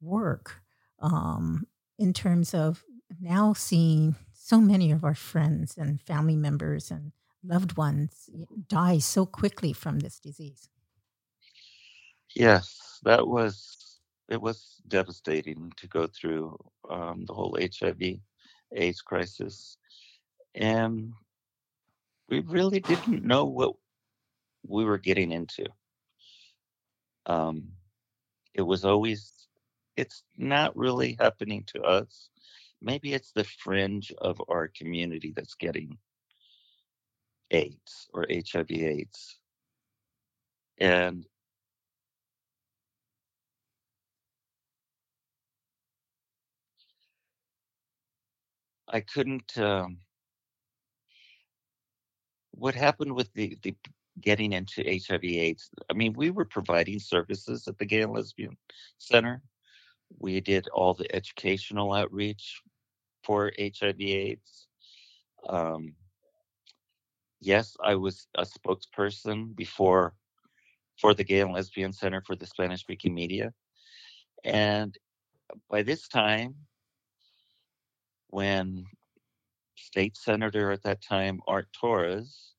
work 0.00 0.60
um, 1.00 1.66
in 1.98 2.12
terms 2.12 2.52
of 2.52 2.84
now 3.20 3.52
seeing 3.54 4.16
so 4.32 4.60
many 4.60 4.90
of 4.90 5.04
our 5.04 5.14
friends 5.14 5.76
and 5.78 6.00
family 6.02 6.36
members 6.36 6.90
and 6.90 7.12
loved 7.44 7.76
ones 7.76 8.30
die 8.68 8.98
so 8.98 9.26
quickly 9.26 9.72
from 9.72 10.00
this 10.00 10.18
disease. 10.18 10.68
Yes, 12.34 12.98
that 13.04 13.26
was 13.26 14.00
it 14.28 14.40
was 14.40 14.80
devastating 14.88 15.70
to 15.76 15.86
go 15.86 16.06
through 16.06 16.56
um, 16.90 17.24
the 17.26 17.34
whole 17.34 17.56
HIV 17.60 18.18
AIDS 18.72 19.02
crisis, 19.02 19.76
and 20.54 21.12
we 22.28 22.40
really 22.40 22.80
didn't 22.80 23.24
know 23.24 23.44
what 23.44 23.74
we 24.66 24.84
were 24.84 24.98
getting 24.98 25.30
into. 25.30 25.66
Um, 27.26 27.68
it 28.54 28.62
was 28.62 28.84
always 28.84 29.32
it's 29.96 30.22
not 30.36 30.76
really 30.76 31.16
happening 31.20 31.64
to 31.68 31.82
us. 31.82 32.30
Maybe 32.80 33.12
it's 33.14 33.32
the 33.32 33.44
fringe 33.44 34.12
of 34.18 34.40
our 34.48 34.68
community 34.68 35.32
that's 35.34 35.54
getting 35.54 35.96
AIDS 37.50 38.08
or 38.12 38.26
HIV 38.30 38.70
AIDS. 38.70 39.38
And 40.78 41.26
I 48.88 49.00
couldn't. 49.00 49.58
Um, 49.58 49.98
what 52.52 52.74
happened 52.74 53.14
with 53.14 53.32
the, 53.34 53.56
the 53.62 53.74
getting 54.20 54.52
into 54.52 54.84
HIV/AIDS? 54.84 55.70
I 55.90 55.94
mean, 55.94 56.12
we 56.12 56.30
were 56.30 56.44
providing 56.44 56.98
services 56.98 57.66
at 57.66 57.78
the 57.78 57.84
Gay 57.84 58.02
and 58.02 58.12
Lesbian 58.12 58.56
Center. 58.98 59.42
We 60.18 60.40
did 60.40 60.68
all 60.68 60.94
the 60.94 61.12
educational 61.14 61.92
outreach 61.92 62.62
for 63.24 63.52
HIV/AIDS. 63.58 64.68
Um, 65.48 65.94
yes, 67.44 67.76
I 67.84 67.94
was 67.94 68.26
a 68.36 68.44
spokesperson 68.44 69.54
before 69.56 70.14
for 71.00 71.14
the 71.14 71.24
Gay 71.24 71.40
and 71.40 71.52
Lesbian 71.52 71.92
Center 71.92 72.22
for 72.26 72.36
the 72.36 72.46
Spanish 72.46 72.80
speaking 72.80 73.14
media. 73.14 73.52
And 74.44 74.96
by 75.70 75.82
this 75.82 76.08
time, 76.08 76.54
when 78.28 78.84
state 79.76 80.16
senator 80.16 80.70
at 80.70 80.82
that 80.84 81.02
time, 81.02 81.40
Art 81.46 81.68
Torres, 81.72 82.54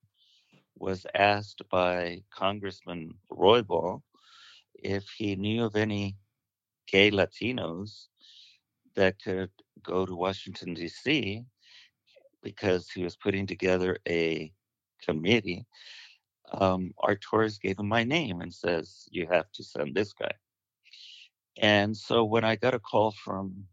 was 0.77 1.05
asked 1.15 1.61
by 1.69 2.21
Congressman 2.31 3.11
Roybal 3.31 4.01
if 4.75 5.05
he 5.17 5.35
knew 5.35 5.63
of 5.63 5.75
any 5.75 6.17
gay 6.87 7.11
Latinos 7.11 8.07
that 8.95 9.21
could 9.23 9.49
go 9.83 10.05
to 10.05 10.15
Washington, 10.15 10.73
D.C., 10.73 11.43
because 12.43 12.89
he 12.89 13.03
was 13.03 13.15
putting 13.15 13.47
together 13.47 13.97
a 14.07 14.51
committee. 15.05 15.65
Um, 16.51 16.93
Art 16.99 17.21
Torres 17.21 17.57
gave 17.57 17.79
him 17.79 17.87
my 17.87 18.03
name 18.03 18.41
and 18.41 18.53
says, 18.53 19.07
You 19.11 19.27
have 19.31 19.51
to 19.53 19.63
send 19.63 19.95
this 19.95 20.13
guy. 20.13 20.31
And 21.57 21.95
so 21.95 22.23
when 22.23 22.43
I 22.43 22.55
got 22.55 22.73
a 22.73 22.79
call 22.79 23.11
from 23.11 23.65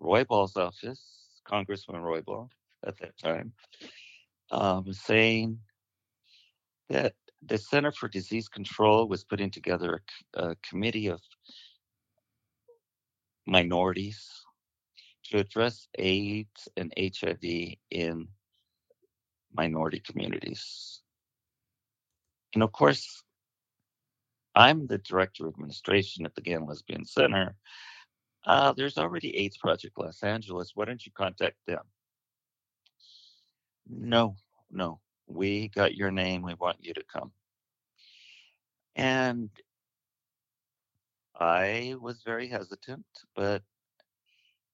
Roybal's 0.00 0.56
office, 0.56 1.40
Congressman 1.44 2.02
Roybal 2.02 2.50
at 2.84 2.98
that 2.98 3.16
time, 3.18 3.52
um, 4.50 4.92
saying 4.92 5.60
that 6.88 7.14
the 7.42 7.58
Center 7.58 7.92
for 7.92 8.08
Disease 8.08 8.48
Control 8.48 9.08
was 9.08 9.24
putting 9.24 9.50
together 9.50 10.02
a, 10.34 10.42
a 10.50 10.56
committee 10.56 11.08
of 11.08 11.20
minorities 13.46 14.44
to 15.24 15.38
address 15.38 15.88
AIDS 15.98 16.68
and 16.76 16.92
HIV 16.98 17.76
in 17.90 18.28
minority 19.58 20.00
communities. 20.00 21.02
And 22.54 22.62
of 22.62 22.72
course, 22.72 23.22
I'm 24.54 24.86
the 24.86 24.98
director 24.98 25.46
of 25.46 25.54
administration 25.54 26.24
at 26.24 26.34
the 26.34 26.40
Gay 26.40 26.52
and 26.52 26.66
Lesbian 26.66 27.04
Center, 27.04 27.54
uh, 28.46 28.72
there's 28.72 28.96
already 28.96 29.36
AIDS 29.36 29.58
Project 29.58 29.98
Los 29.98 30.22
Angeles. 30.22 30.72
Why 30.74 30.86
don't 30.86 31.04
you 31.04 31.12
contact 31.12 31.56
them? 31.66 31.82
No, 33.88 34.36
no. 34.70 35.00
We 35.26 35.68
got 35.68 35.94
your 35.94 36.10
name. 36.10 36.42
We 36.42 36.54
want 36.54 36.78
you 36.80 36.94
to 36.94 37.04
come. 37.12 37.32
And 38.96 39.50
I 41.38 41.94
was 42.00 42.22
very 42.24 42.48
hesitant, 42.48 43.04
but 43.36 43.62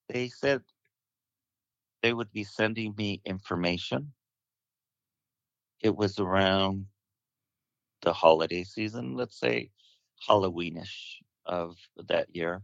they 0.09 0.29
said 0.29 0.63
they 2.03 2.13
would 2.13 2.33
be 2.33 2.45
sending 2.45 2.95
me 2.97 3.21
information. 3.25 4.13
It 5.85 5.97
was 5.97 6.21
around 6.21 6.87
the 8.03 8.13
holiday 8.15 8.65
season, 8.65 9.17
let's 9.17 9.39
say 9.39 9.71
Halloweenish 10.29 11.17
of 11.47 11.77
that 12.09 12.35
year 12.35 12.63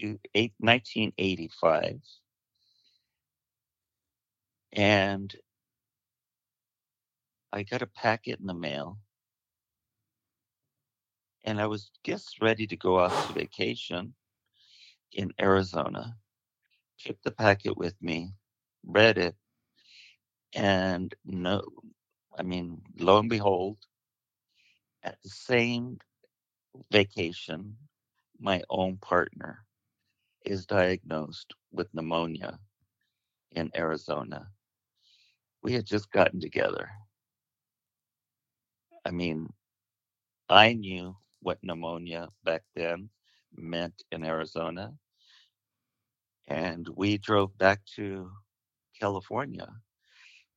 to 0.00 0.18
eight, 0.34 0.54
1985. 0.58 2.00
And 4.74 5.34
I 7.52 7.64
got 7.64 7.82
a 7.82 7.86
packet 7.88 8.40
in 8.40 8.46
the 8.46 8.54
mail. 8.54 8.98
And 11.44 11.60
I 11.60 11.66
was 11.66 11.90
just 12.04 12.40
ready 12.42 12.66
to 12.68 12.76
go 12.76 12.98
off 12.98 13.28
to 13.28 13.34
vacation 13.34 14.14
in 15.12 15.32
Arizona. 15.40 16.16
Took 17.00 17.22
the 17.22 17.32
packet 17.32 17.76
with 17.76 17.94
me, 18.02 18.34
read 18.86 19.18
it, 19.18 19.36
and 20.54 21.14
no, 21.24 21.62
I 22.38 22.42
mean, 22.42 22.82
lo 22.98 23.18
and 23.18 23.28
behold, 23.28 23.78
at 25.02 25.20
the 25.22 25.28
same 25.30 25.98
vacation, 26.90 27.76
my 28.40 28.62
own 28.70 28.96
partner 28.98 29.64
is 30.44 30.66
diagnosed 30.66 31.54
with 31.72 31.92
pneumonia 31.94 32.58
in 33.52 33.70
Arizona. 33.76 34.48
We 35.62 35.72
had 35.72 35.86
just 35.86 36.10
gotten 36.12 36.40
together. 36.40 36.88
I 39.04 39.10
mean, 39.10 39.48
I 40.48 40.74
knew 40.74 41.16
what 41.40 41.58
pneumonia 41.62 42.28
back 42.44 42.62
then 42.74 43.10
meant 43.56 44.02
in 44.12 44.24
Arizona. 44.24 44.92
And 46.48 46.88
we 46.96 47.18
drove 47.18 47.56
back 47.58 47.80
to 47.96 48.30
California, 48.98 49.68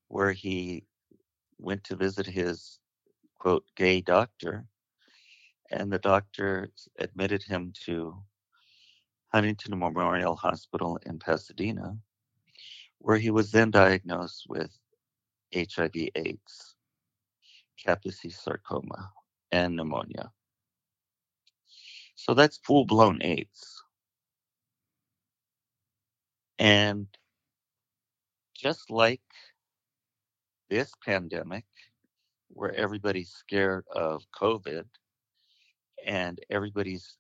where 0.08 0.32
he 0.32 0.86
went 1.58 1.84
to 1.86 1.96
visit 1.96 2.26
his 2.26 2.80
quote 3.40 3.66
gay 3.76 4.02
doctor. 4.02 4.66
And 5.72 5.92
the 5.92 6.00
doctor 6.00 6.70
admitted 7.00 7.44
him 7.44 7.74
to 7.86 8.16
Huntington 9.34 9.78
Memorial 9.78 10.36
Hospital 10.36 10.98
in 11.06 11.20
Pasadena, 11.20 11.98
where 13.00 13.18
he 13.18 13.32
was 13.32 13.52
then 13.52 13.72
diagnosed 13.72 14.46
with 14.48 14.72
HIV 15.54 15.96
AIDS, 16.16 16.76
Kaposi 17.86 18.32
sarcoma, 18.34 19.12
and 19.52 19.76
pneumonia. 19.76 20.32
So 22.16 22.34
that's 22.34 22.58
full 22.58 22.86
blown 22.86 23.22
AIDS. 23.24 23.84
And 26.60 27.08
just 28.56 28.90
like 28.90 29.22
this 30.70 30.92
pandemic, 31.06 31.66
where 32.50 32.74
everybody's 32.76 33.32
scared 33.32 33.86
of 33.94 34.24
COVID 34.40 34.86
and 36.06 36.40
everybody's 36.50 37.18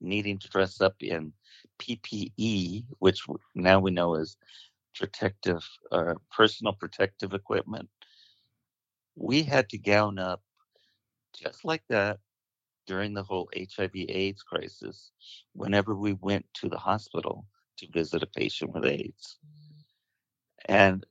needing 0.00 0.38
to 0.38 0.48
dress 0.48 0.80
up 0.80 0.94
in 1.00 1.32
PPE, 1.78 2.84
which 2.98 3.22
now 3.54 3.78
we 3.78 3.90
know 3.90 4.14
is 4.14 4.36
protective, 4.94 5.66
uh, 5.92 6.14
personal 6.30 6.72
protective 6.72 7.34
equipment. 7.34 7.88
We 9.14 9.42
had 9.42 9.68
to 9.70 9.78
gown 9.78 10.18
up 10.18 10.42
just 11.34 11.64
like 11.64 11.82
that 11.88 12.18
during 12.86 13.14
the 13.14 13.22
whole 13.22 13.48
HIV/AIDS 13.54 14.42
crisis. 14.42 15.10
Whenever 15.54 15.94
we 15.94 16.14
went 16.14 16.46
to 16.54 16.68
the 16.68 16.78
hospital 16.78 17.46
to 17.78 17.86
visit 17.90 18.22
a 18.22 18.26
patient 18.26 18.72
with 18.72 18.84
AIDS, 18.84 19.38
and 20.66 21.04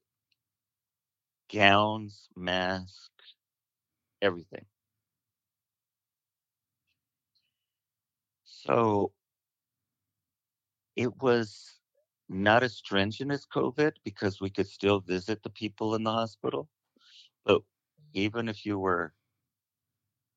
gowns, 1.51 2.29
masks, 2.35 3.35
everything. 4.21 4.65
So 8.45 9.11
it 10.95 11.11
was 11.21 11.79
not 12.29 12.63
as 12.63 12.75
stringent 12.75 13.31
as 13.31 13.45
COVID 13.45 13.93
because 14.03 14.41
we 14.41 14.49
could 14.49 14.67
still 14.67 14.99
visit 14.99 15.43
the 15.43 15.49
people 15.49 15.95
in 15.95 16.03
the 16.03 16.11
hospital. 16.11 16.69
But 17.45 17.61
even 18.13 18.49
if 18.49 18.65
you 18.65 18.79
were 18.79 19.13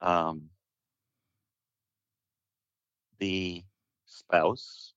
um, 0.01 0.51
the 3.19 3.65
spouse, 4.07 4.95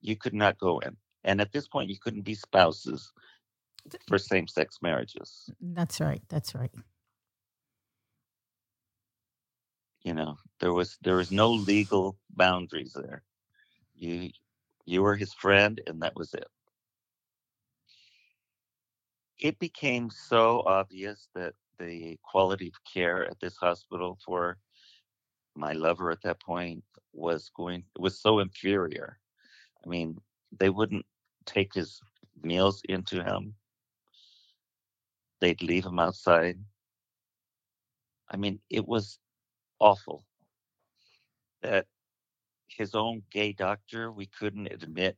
you 0.00 0.16
could 0.16 0.34
not 0.34 0.58
go 0.58 0.78
in. 0.80 0.96
And 1.24 1.40
at 1.40 1.52
this 1.52 1.68
point, 1.68 1.90
you 1.90 1.98
couldn't 1.98 2.22
be 2.22 2.34
spouses 2.34 3.12
for 4.08 4.18
same 4.18 4.48
sex 4.48 4.78
marriages. 4.82 5.50
That's 5.60 6.00
right. 6.00 6.22
That's 6.28 6.54
right. 6.54 6.72
You 10.02 10.14
know, 10.14 10.36
there 10.60 10.72
was 10.72 10.98
there 11.02 11.16
was 11.16 11.32
no 11.32 11.50
legal 11.50 12.16
boundaries 12.30 12.92
there. 12.94 13.22
You 13.94 14.30
you 14.84 15.02
were 15.02 15.16
his 15.16 15.34
friend 15.34 15.80
and 15.86 16.00
that 16.02 16.14
was 16.16 16.32
it. 16.34 16.46
It 19.38 19.58
became 19.58 20.10
so 20.10 20.62
obvious 20.66 21.28
that 21.34 21.54
the 21.78 22.18
quality 22.22 22.68
of 22.68 22.74
care 22.90 23.24
at 23.28 23.38
this 23.40 23.56
hospital 23.56 24.18
for 24.24 24.58
my 25.56 25.72
lover 25.72 26.10
at 26.10 26.22
that 26.22 26.40
point 26.40 26.84
was 27.12 27.50
going 27.56 27.84
was 27.98 28.20
so 28.20 28.38
inferior. 28.38 29.18
I 29.84 29.88
mean, 29.88 30.18
they 30.58 30.70
wouldn't 30.70 31.06
take 31.46 31.74
his 31.74 32.00
meals 32.42 32.82
into 32.88 33.22
him. 33.22 33.54
They'd 35.40 35.62
leave 35.62 35.84
him 35.84 35.98
outside. 35.98 36.58
I 38.30 38.36
mean, 38.36 38.60
it 38.70 38.86
was 38.86 39.18
awful 39.78 40.24
that 41.62 41.86
his 42.68 42.94
own 42.94 43.22
gay 43.30 43.52
doctor, 43.52 44.10
we 44.12 44.26
couldn't 44.26 44.66
admit 44.66 45.16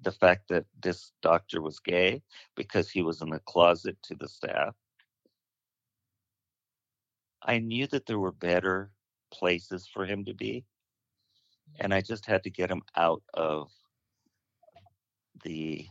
the 0.00 0.12
fact 0.12 0.48
that 0.48 0.64
this 0.82 1.12
doctor 1.22 1.62
was 1.62 1.78
gay 1.80 2.22
because 2.56 2.90
he 2.90 3.02
was 3.02 3.22
in 3.22 3.30
the 3.30 3.40
closet 3.40 3.96
to 4.02 4.14
the 4.14 4.28
staff. 4.28 4.74
I 7.42 7.58
knew 7.58 7.86
that 7.88 8.06
there 8.06 8.18
were 8.18 8.32
better 8.32 8.90
places 9.32 9.86
for 9.86 10.04
him 10.04 10.24
to 10.24 10.34
be, 10.34 10.64
and 11.78 11.94
I 11.94 12.00
just 12.00 12.26
had 12.26 12.42
to 12.44 12.50
get 12.50 12.70
him 12.70 12.82
out 12.96 13.22
of 13.34 13.70
the 15.44 15.86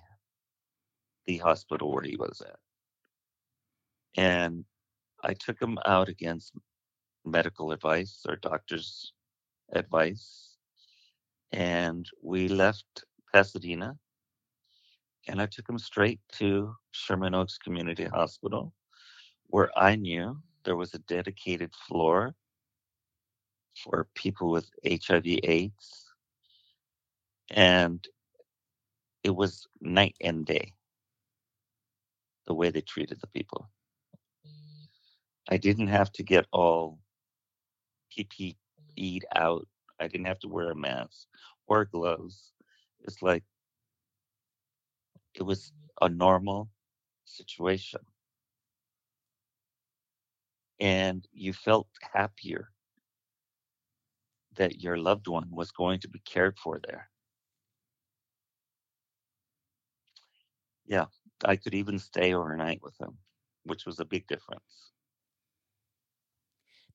the 1.26 1.38
hospital 1.38 1.92
where 1.92 2.04
he 2.04 2.16
was 2.16 2.42
at. 2.42 2.60
And 4.18 4.66
I 5.24 5.34
took 5.34 5.62
him 5.62 5.78
out 5.86 6.10
against 6.10 6.54
medical 7.26 7.72
advice 7.72 8.26
or 8.28 8.36
doctor's 8.38 9.14
advice. 9.74 10.56
And 11.52 12.06
we 12.24 12.48
left 12.48 13.06
Pasadena 13.34 13.96
and 15.28 15.42
I 15.42 15.46
took 15.46 15.70
him 15.70 15.78
straight 15.78 16.20
to 16.34 16.74
Sherman 16.92 17.36
Oaks 17.36 17.58
Community 17.58 18.06
Hospital, 18.06 18.74
where 19.48 19.70
I 19.78 19.96
knew 19.96 20.38
there 20.64 20.76
was 20.76 20.94
a 20.94 21.00
dedicated 21.00 21.74
floor 21.88 22.34
for 23.84 24.08
people 24.16 24.50
with 24.52 24.70
HIV 24.86 25.26
AIDS. 25.44 26.06
And 27.52 28.06
it 29.24 29.36
was 29.36 29.68
night 29.82 30.16
and 30.22 30.46
day 30.46 30.74
the 32.48 32.54
way 32.54 32.70
they 32.70 32.82
treated 32.82 33.20
the 33.20 33.28
people. 33.28 33.70
I 35.50 35.58
didn't 35.58 35.88
have 35.88 36.12
to 36.14 36.24
get 36.24 36.46
all 36.52 37.00
PPE'd 38.18 38.56
mm. 38.98 39.22
out. 39.36 39.68
I 40.00 40.08
didn't 40.08 40.28
have 40.28 40.40
to 40.40 40.48
wear 40.48 40.72
a 40.72 40.76
mask 40.76 41.28
or 41.68 41.86
gloves. 41.86 42.52
It's 43.02 43.22
like 43.22 43.44
it 45.36 45.44
was 45.44 45.72
mm-hmm. 45.72 46.06
a 46.06 46.16
normal 46.16 46.70
situation. 47.26 48.02
And 50.80 51.28
you 51.34 51.54
felt 51.54 51.88
happier 52.14 52.70
that 54.56 54.82
your 54.82 54.98
loved 54.98 55.28
one 55.28 55.48
was 55.52 55.72
going 55.72 56.00
to 56.02 56.10
be 56.10 56.20
cared 56.20 56.58
for 56.58 56.80
there. 56.88 57.10
Yeah, 60.86 61.06
I 61.44 61.56
could 61.56 61.74
even 61.74 62.00
stay 62.00 62.34
overnight 62.34 62.82
with 62.82 62.98
them, 62.98 63.18
which 63.64 63.86
was 63.86 64.00
a 64.00 64.06
big 64.06 64.28
difference. 64.28 64.92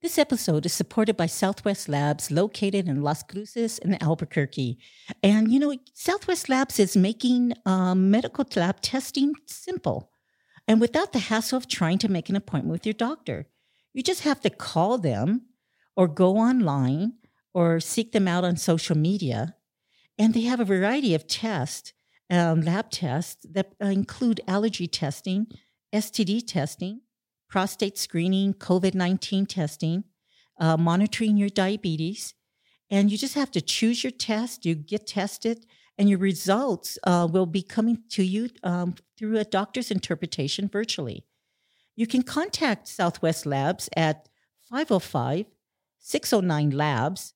This 0.02 0.18
episode 0.18 0.66
is 0.66 0.72
supported 0.72 1.16
by 1.16 1.26
Southwest 1.26 1.88
Labs, 1.88 2.32
located 2.32 2.88
in 2.88 3.02
Las 3.02 3.22
Cruces 3.22 3.78
and 3.78 4.02
Albuquerque. 4.02 4.76
And, 5.22 5.52
you 5.52 5.60
know, 5.60 5.76
Southwest 5.94 6.48
Labs 6.48 6.80
is 6.80 6.96
making 6.96 7.52
um, 7.66 8.10
medical 8.10 8.44
lab 8.56 8.80
testing 8.80 9.32
simple 9.46 10.10
and 10.66 10.80
without 10.80 11.12
the 11.12 11.20
hassle 11.20 11.56
of 11.56 11.68
trying 11.68 11.98
to 11.98 12.10
make 12.10 12.28
an 12.28 12.34
appointment 12.34 12.72
with 12.72 12.84
your 12.84 12.94
doctor. 12.94 13.46
You 13.94 14.02
just 14.02 14.24
have 14.24 14.40
to 14.40 14.50
call 14.50 14.98
them 14.98 15.42
or 15.94 16.08
go 16.08 16.36
online 16.36 17.12
or 17.54 17.78
seek 17.78 18.10
them 18.10 18.26
out 18.26 18.42
on 18.42 18.56
social 18.56 18.98
media. 18.98 19.54
And 20.18 20.34
they 20.34 20.42
have 20.42 20.58
a 20.58 20.64
variety 20.64 21.14
of 21.14 21.28
tests, 21.28 21.92
um, 22.28 22.62
lab 22.62 22.90
tests 22.90 23.46
that 23.52 23.74
include 23.78 24.40
allergy 24.48 24.88
testing, 24.88 25.46
STD 25.94 26.44
testing, 26.44 27.02
prostate 27.52 27.98
screening, 27.98 28.54
COVID 28.54 28.94
19 28.94 29.44
testing, 29.44 30.04
uh, 30.58 30.78
monitoring 30.78 31.36
your 31.36 31.50
diabetes. 31.50 32.32
And 32.90 33.12
you 33.12 33.18
just 33.18 33.34
have 33.34 33.50
to 33.50 33.60
choose 33.60 34.02
your 34.02 34.10
test, 34.10 34.64
you 34.64 34.74
get 34.74 35.06
tested, 35.06 35.66
and 35.98 36.08
your 36.08 36.18
results 36.18 36.98
uh, 37.04 37.28
will 37.30 37.44
be 37.44 37.62
coming 37.62 37.98
to 38.12 38.22
you 38.22 38.48
um, 38.62 38.94
through 39.18 39.36
a 39.36 39.44
doctor's 39.44 39.90
interpretation 39.90 40.66
virtually. 40.66 41.26
You 41.94 42.06
can 42.06 42.22
contact 42.22 42.88
Southwest 42.88 43.44
Labs 43.44 43.90
at 43.94 44.30
505 44.70 45.44
609 45.98 46.70
Labs, 46.70 47.34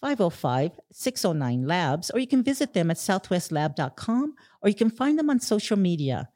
505 0.00 0.72
609 0.90 1.66
Labs, 1.68 2.10
or 2.10 2.18
you 2.18 2.26
can 2.26 2.42
visit 2.42 2.74
them 2.74 2.90
at 2.90 2.96
southwestlab.com 2.96 4.34
or 4.60 4.68
you 4.68 4.74
can 4.74 4.90
find 4.90 5.16
them 5.16 5.30
on 5.30 5.38
social 5.38 5.78
media 5.78 6.30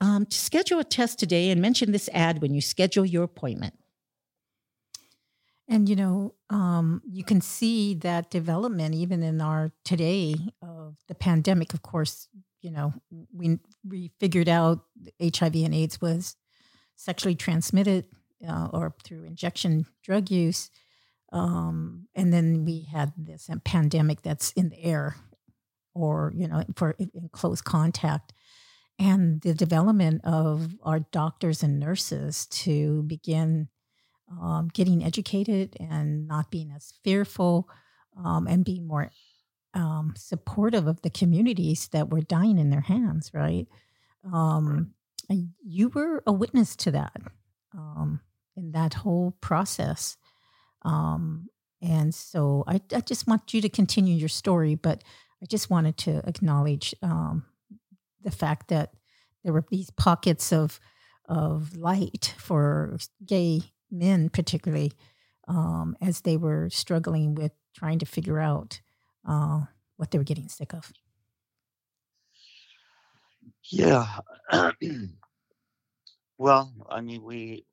um, 0.00 0.26
to 0.26 0.38
schedule 0.38 0.78
a 0.78 0.84
test 0.84 1.18
today 1.18 1.50
and 1.50 1.60
mention 1.60 1.92
this 1.92 2.08
ad 2.12 2.40
when 2.40 2.54
you 2.54 2.60
schedule 2.60 3.04
your 3.04 3.24
appointment. 3.24 3.74
And 5.68 5.88
you 5.88 5.96
know, 5.96 6.34
um, 6.48 7.02
you 7.06 7.24
can 7.24 7.40
see 7.40 7.94
that 7.96 8.30
development 8.30 8.94
even 8.94 9.22
in 9.22 9.40
our 9.40 9.70
today 9.84 10.36
of 10.62 10.96
the 11.08 11.14
pandemic. 11.14 11.74
Of 11.74 11.82
course, 11.82 12.28
you 12.62 12.70
know 12.70 12.94
we 13.34 13.58
we 13.86 14.10
figured 14.18 14.48
out 14.48 14.84
HIV 15.20 15.56
and 15.56 15.74
AIDS 15.74 16.00
was 16.00 16.36
sexually 16.96 17.34
transmitted 17.34 18.06
uh, 18.48 18.68
or 18.72 18.94
through 19.04 19.24
injection 19.24 19.84
drug 20.02 20.30
use, 20.30 20.70
um, 21.32 22.08
and 22.14 22.32
then 22.32 22.64
we 22.64 22.88
had 22.90 23.12
this 23.18 23.50
pandemic 23.64 24.22
that's 24.22 24.52
in 24.52 24.70
the 24.70 24.82
air, 24.82 25.16
or 25.94 26.32
you 26.34 26.48
know, 26.48 26.64
for 26.76 26.92
in 26.98 27.28
close 27.30 27.60
contact 27.60 28.32
and 28.98 29.40
the 29.42 29.54
development 29.54 30.22
of 30.24 30.74
our 30.82 31.00
doctors 31.00 31.62
and 31.62 31.78
nurses 31.78 32.46
to 32.46 33.02
begin 33.02 33.68
um, 34.30 34.68
getting 34.72 35.04
educated 35.04 35.76
and 35.80 36.26
not 36.26 36.50
being 36.50 36.72
as 36.74 36.92
fearful 37.02 37.68
um, 38.22 38.46
and 38.46 38.64
being 38.64 38.86
more 38.86 39.10
um, 39.74 40.14
supportive 40.16 40.86
of 40.86 41.02
the 41.02 41.10
communities 41.10 41.88
that 41.88 42.10
were 42.10 42.20
dying 42.20 42.58
in 42.58 42.70
their 42.70 42.80
hands, 42.80 43.30
right? 43.32 43.66
Um, 44.32 44.94
you 45.64 45.88
were 45.88 46.22
a 46.26 46.32
witness 46.32 46.74
to 46.76 46.90
that 46.92 47.16
um, 47.74 48.20
in 48.56 48.72
that 48.72 48.94
whole 48.94 49.36
process. 49.40 50.16
Um, 50.82 51.48
and 51.80 52.14
so 52.14 52.64
I, 52.66 52.80
I 52.94 53.00
just 53.00 53.26
want 53.26 53.54
you 53.54 53.60
to 53.60 53.68
continue 53.68 54.14
your 54.14 54.28
story, 54.28 54.74
but 54.74 55.04
I 55.42 55.46
just 55.46 55.70
wanted 55.70 55.96
to 55.98 56.22
acknowledge 56.26 56.94
um, 57.02 57.44
the 58.28 58.36
fact 58.36 58.68
that 58.68 58.92
there 59.42 59.52
were 59.54 59.64
these 59.70 59.90
pockets 59.90 60.52
of 60.52 60.78
of 61.24 61.76
light 61.76 62.34
for 62.38 62.98
gay 63.24 63.62
men, 63.90 64.28
particularly 64.28 64.92
um, 65.46 65.96
as 66.00 66.22
they 66.22 66.36
were 66.36 66.68
struggling 66.70 67.34
with 67.34 67.52
trying 67.74 67.98
to 67.98 68.06
figure 68.06 68.38
out 68.38 68.80
uh, 69.26 69.62
what 69.96 70.10
they 70.10 70.18
were 70.18 70.24
getting 70.24 70.48
sick 70.48 70.72
of. 70.74 70.92
Yeah. 73.70 74.06
well, 76.38 76.72
I 76.88 77.00
mean, 77.00 77.22
we 77.22 77.64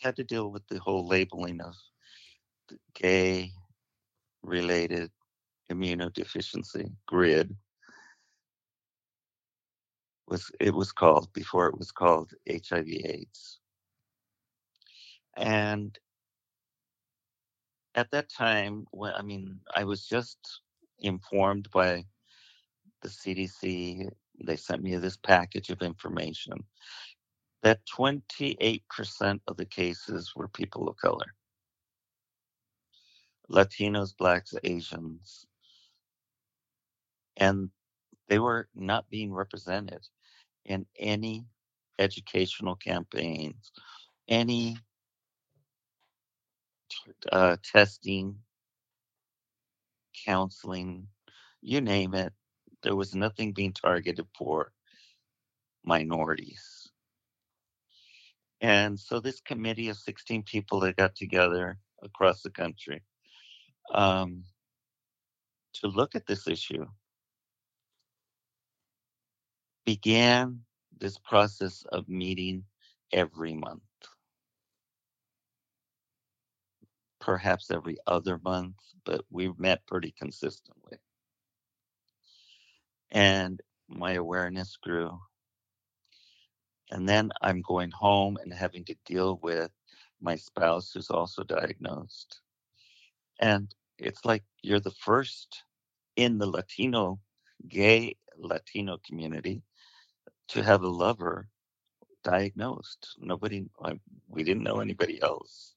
had 0.00 0.16
to 0.16 0.24
deal 0.24 0.50
with 0.50 0.66
the 0.68 0.78
whole 0.78 1.06
labeling 1.06 1.60
of 1.60 1.74
gay 2.94 3.52
related 4.42 5.10
immunodeficiency 5.70 6.92
GRID 7.06 7.56
was 10.28 10.50
it 10.60 10.74
was 10.74 10.92
called 10.92 11.32
before 11.32 11.68
it 11.68 11.78
was 11.78 11.92
called 11.92 12.32
HIV 12.48 12.88
AIDS. 12.88 13.60
And 15.36 15.98
at 17.94 18.10
that 18.12 18.30
time, 18.30 18.86
when 18.92 19.14
I 19.14 19.22
mean, 19.22 19.60
I 19.76 19.84
was 19.84 20.06
just 20.06 20.38
informed 21.00 21.70
by 21.72 22.04
the 23.02 23.08
CDC. 23.08 24.10
They 24.44 24.56
sent 24.56 24.82
me 24.82 24.96
this 24.96 25.16
package 25.16 25.70
of 25.70 25.82
information 25.82 26.54
that 27.62 27.80
28% 27.86 29.40
of 29.48 29.56
the 29.56 29.66
cases 29.66 30.32
were 30.36 30.48
people 30.48 30.88
of 30.88 30.96
color 30.96 31.34
Latinos, 33.50 34.16
Blacks, 34.16 34.54
Asians. 34.64 35.46
And 37.36 37.70
they 38.28 38.38
were 38.38 38.68
not 38.74 39.08
being 39.10 39.32
represented 39.32 40.06
in 40.64 40.86
any 40.98 41.44
educational 41.98 42.76
campaigns, 42.76 43.72
any 44.28 44.76
uh, 47.32 47.56
testing, 47.64 48.36
counseling, 50.26 51.08
you 51.62 51.80
name 51.80 52.14
it. 52.14 52.32
There 52.82 52.96
was 52.96 53.14
nothing 53.14 53.52
being 53.52 53.72
targeted 53.72 54.26
for 54.36 54.72
minorities. 55.84 56.90
And 58.60 58.98
so 58.98 59.20
this 59.20 59.40
committee 59.40 59.88
of 59.88 59.96
16 59.96 60.44
people 60.44 60.80
that 60.80 60.96
got 60.96 61.16
together 61.16 61.78
across 62.02 62.42
the 62.42 62.50
country 62.50 63.02
um, 63.94 64.44
to 65.74 65.88
look 65.88 66.14
at 66.14 66.26
this 66.26 66.48
issue 66.48 66.86
began 69.84 70.60
this 70.98 71.18
process 71.18 71.84
of 71.92 72.08
meeting 72.08 72.64
every 73.12 73.54
month, 73.54 73.82
perhaps 77.20 77.70
every 77.70 77.96
other 78.06 78.40
month, 78.44 78.76
but 79.04 79.24
we 79.30 79.52
met 79.58 79.86
pretty 79.86 80.12
consistently. 80.12 80.98
And 83.10 83.60
my 83.88 84.12
awareness 84.12 84.76
grew. 84.76 85.20
And 86.90 87.08
then 87.08 87.30
I'm 87.42 87.62
going 87.62 87.90
home 87.90 88.38
and 88.42 88.52
having 88.52 88.84
to 88.86 88.96
deal 89.06 89.38
with 89.42 89.70
my 90.20 90.36
spouse 90.36 90.92
who's 90.92 91.10
also 91.10 91.42
diagnosed. 91.44 92.40
And 93.40 93.74
it's 93.98 94.24
like 94.24 94.44
you're 94.62 94.80
the 94.80 94.90
first 94.90 95.64
in 96.16 96.38
the 96.38 96.46
Latino, 96.46 97.20
gay 97.68 98.16
Latino 98.36 98.98
community 99.06 99.62
to 100.48 100.62
have 100.62 100.82
a 100.82 100.88
lover 100.88 101.48
diagnosed. 102.22 103.16
Nobody, 103.18 103.64
we 104.28 104.44
didn't 104.44 104.62
know 104.62 104.76
mm. 104.76 104.82
anybody 104.82 105.20
else. 105.22 105.74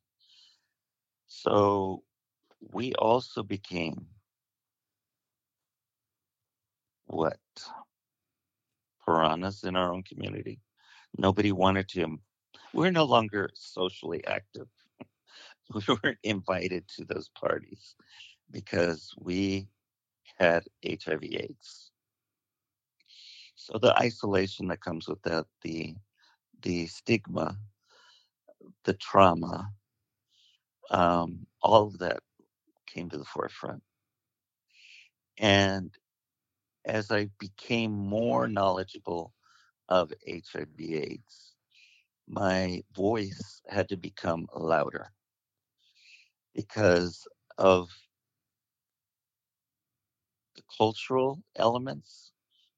So 1.27 2.03
we 2.71 2.93
also 2.93 3.43
became 3.43 4.05
what? 7.07 7.37
Piranhas 9.05 9.63
in 9.63 9.75
our 9.75 9.93
own 9.93 10.03
community. 10.03 10.59
Nobody 11.17 11.51
wanted 11.51 11.87
to. 11.89 12.17
We're 12.73 12.91
no 12.91 13.05
longer 13.05 13.49
socially 13.53 14.25
active. 14.25 14.67
We 15.73 15.81
weren't 16.03 16.19
invited 16.21 16.87
to 16.89 17.05
those 17.05 17.29
parties 17.29 17.95
because 18.51 19.11
we 19.17 19.67
had 20.37 20.63
HIV/AIDS. 20.85 21.91
So 23.65 23.79
the 23.79 23.97
isolation 23.99 24.67
that 24.67 24.81
comes 24.81 25.07
with 25.07 25.23
that, 25.23 25.47
the 25.63 25.95
the 26.61 26.87
stigma, 26.87 27.57
the 28.85 28.93
trauma, 28.93 29.71
um, 30.91 31.47
all 31.61 31.87
of 31.87 31.97
that 31.99 32.19
came 32.87 33.09
to 33.09 33.17
the 33.17 33.25
forefront. 33.25 33.83
And 35.39 35.91
as 36.85 37.11
I 37.11 37.29
became 37.39 37.91
more 37.93 38.47
knowledgeable 38.47 39.33
of 39.89 40.13
HIV/AIDS, 40.27 41.55
my 42.27 42.83
voice 42.95 43.61
had 43.69 43.89
to 43.89 43.97
become 43.97 44.47
louder 44.55 45.11
because 46.55 47.27
of 47.57 47.89
the 50.55 50.63
cultural 50.77 51.43
elements 51.57 52.31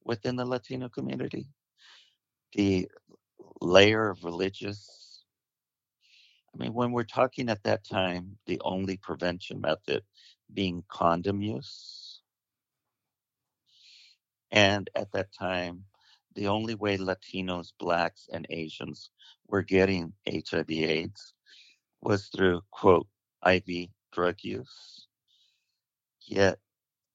within 0.08 0.38
the 0.38 0.46
Latino 0.46 0.90
community, 0.90 1.48
the 2.54 2.90
layer 3.62 4.10
of 4.10 4.24
religious. 4.24 5.24
I 6.54 6.58
mean, 6.58 6.74
when 6.74 6.92
we're 6.92 7.04
talking 7.04 7.50
at 7.50 7.64
that 7.64 7.86
time, 7.86 8.38
the 8.48 8.62
only 8.64 8.98
prevention 8.98 9.62
method 9.62 10.04
being 10.54 10.84
condom 10.90 11.42
use. 11.42 12.22
And 14.52 14.90
at 14.96 15.12
that 15.14 15.34
time, 15.34 15.86
the 16.36 16.48
only 16.48 16.76
way 16.76 16.98
Latinos, 16.98 17.74
Blacks, 17.80 18.30
and 18.32 18.48
Asians 18.50 19.12
were 19.48 19.64
getting 19.64 20.14
HIV 20.28 20.72
AIDS 20.72 21.34
was 22.02 22.28
through, 22.28 22.62
quote, 22.72 23.08
IV 23.46 23.90
drug 24.14 24.38
use. 24.44 25.08
Yet 26.22 26.60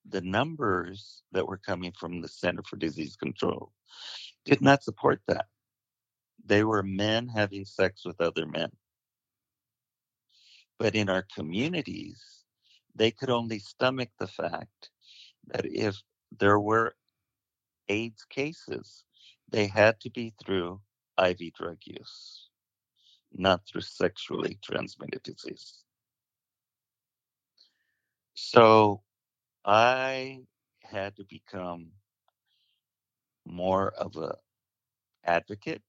the 0.08 0.20
numbers 0.20 1.22
that 1.32 1.46
were 1.46 1.58
coming 1.58 1.92
from 1.92 2.20
the 2.20 2.28
Center 2.28 2.62
for 2.68 2.76
Disease 2.76 3.16
Control 3.16 3.72
did 4.44 4.60
not 4.60 4.82
support 4.82 5.20
that. 5.28 5.46
They 6.44 6.64
were 6.64 6.82
men 6.82 7.28
having 7.28 7.64
sex 7.64 8.04
with 8.04 8.20
other 8.20 8.46
men. 8.46 8.70
But 10.78 10.94
in 10.94 11.08
our 11.08 11.26
communities, 11.34 12.44
they 12.94 13.10
could 13.10 13.30
only 13.30 13.58
stomach 13.58 14.10
the 14.18 14.26
fact 14.26 14.90
that 15.48 15.64
if 15.66 16.02
there 16.38 16.58
were 16.58 16.94
AIDS 17.88 18.24
cases, 18.24 19.04
they 19.48 19.66
had 19.66 20.00
to 20.00 20.10
be 20.10 20.34
through 20.44 20.80
IV 21.22 21.54
drug 21.54 21.78
use, 21.84 22.48
not 23.32 23.62
through 23.66 23.82
sexually 23.82 24.58
transmitted 24.62 25.22
disease. 25.22 25.82
So 28.34 29.02
I 29.64 30.40
had 30.82 31.16
to 31.16 31.24
become 31.24 31.88
more 33.46 33.90
of 33.94 34.16
a 34.16 34.36
advocate 35.24 35.82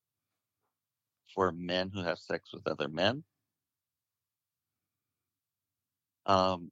for 1.34 1.52
men 1.52 1.92
who 1.94 2.04
have 2.04 2.20
sex 2.20 2.54
with 2.54 2.68
other 2.68 2.88
men. 2.90 3.24
Um, 6.26 6.72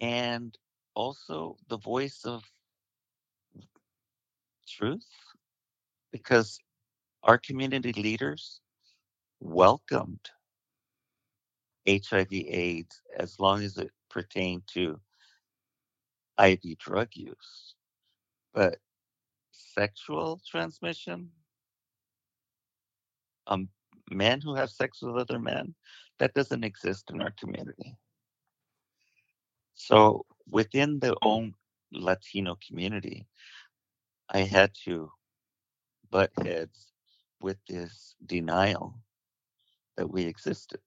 and 0.00 0.56
also 0.94 1.56
the 1.68 1.78
voice 1.78 2.22
of 2.24 2.44
truth, 4.68 5.06
because 6.12 6.58
our 7.24 7.38
community 7.38 7.92
leaders 7.92 8.60
welcomed 9.40 10.30
HIV 11.88 12.32
AIDS 12.32 13.02
as 13.18 13.40
long 13.40 13.62
as 13.64 13.78
it 13.78 13.90
pertained 14.10 14.64
to 14.74 15.00
IV 16.42 16.78
drug 16.78 17.08
use. 17.14 17.74
But 18.54 18.78
sexual 19.52 20.40
transmission, 20.48 21.30
um, 23.48 23.68
men 24.10 24.40
who 24.42 24.54
have 24.56 24.70
sex 24.70 25.02
with 25.02 25.16
other 25.16 25.38
men, 25.38 25.74
that 26.18 26.34
doesn't 26.34 26.64
exist 26.64 27.10
in 27.12 27.22
our 27.22 27.32
community. 27.40 27.96
So 29.74 30.26
within 30.50 31.00
the 31.00 31.16
own 31.22 31.54
Latino 31.92 32.56
community, 32.66 33.26
I 34.30 34.40
had 34.40 34.72
to 34.86 35.10
butt 36.10 36.32
heads 36.44 36.92
with 37.42 37.58
this 37.68 38.16
denial 38.26 38.94
that 39.96 40.10
we 40.10 40.24
existed 40.24 40.80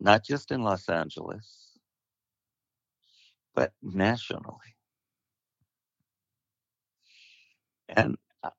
not 0.00 0.24
just 0.24 0.52
in 0.52 0.62
Los 0.64 0.88
Angeles, 0.88 1.78
but 3.54 3.72
nationally. 3.82 4.76
And 7.88 8.16
uh, 8.44 8.50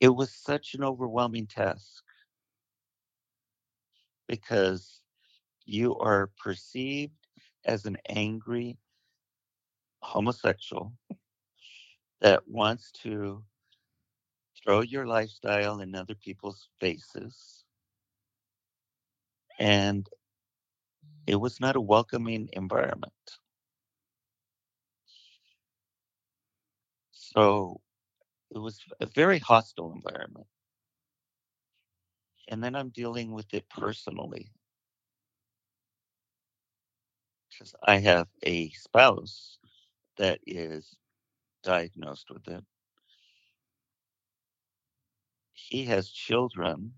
it 0.00 0.10
was 0.10 0.32
such 0.34 0.74
an 0.74 0.84
overwhelming 0.84 1.46
task 1.48 2.04
because 4.28 5.00
you 5.66 5.96
are 5.98 6.30
perceived 6.42 7.14
as 7.64 7.86
an 7.86 7.98
angry 8.08 8.78
homosexual 10.02 10.92
that 12.22 12.48
wants 12.48 12.92
to 12.92 13.44
throw 14.64 14.82
your 14.82 15.06
lifestyle 15.06 15.80
in 15.80 15.94
other 15.94 16.14
people's 16.16 16.68
faces. 16.80 17.61
And 19.58 20.08
it 21.26 21.36
was 21.36 21.60
not 21.60 21.76
a 21.76 21.80
welcoming 21.80 22.48
environment. 22.54 23.12
So 27.12 27.80
it 28.50 28.58
was 28.58 28.80
a 29.00 29.06
very 29.06 29.38
hostile 29.38 29.92
environment. 29.92 30.46
And 32.48 32.62
then 32.62 32.74
I'm 32.76 32.90
dealing 32.90 33.32
with 33.32 33.52
it 33.54 33.68
personally. 33.70 34.50
Because 37.50 37.74
I 37.86 37.98
have 37.98 38.28
a 38.44 38.70
spouse 38.70 39.58
that 40.18 40.40
is 40.46 40.96
diagnosed 41.62 42.30
with 42.30 42.48
it. 42.48 42.64
He 45.54 45.84
has 45.86 46.10
children 46.10 46.94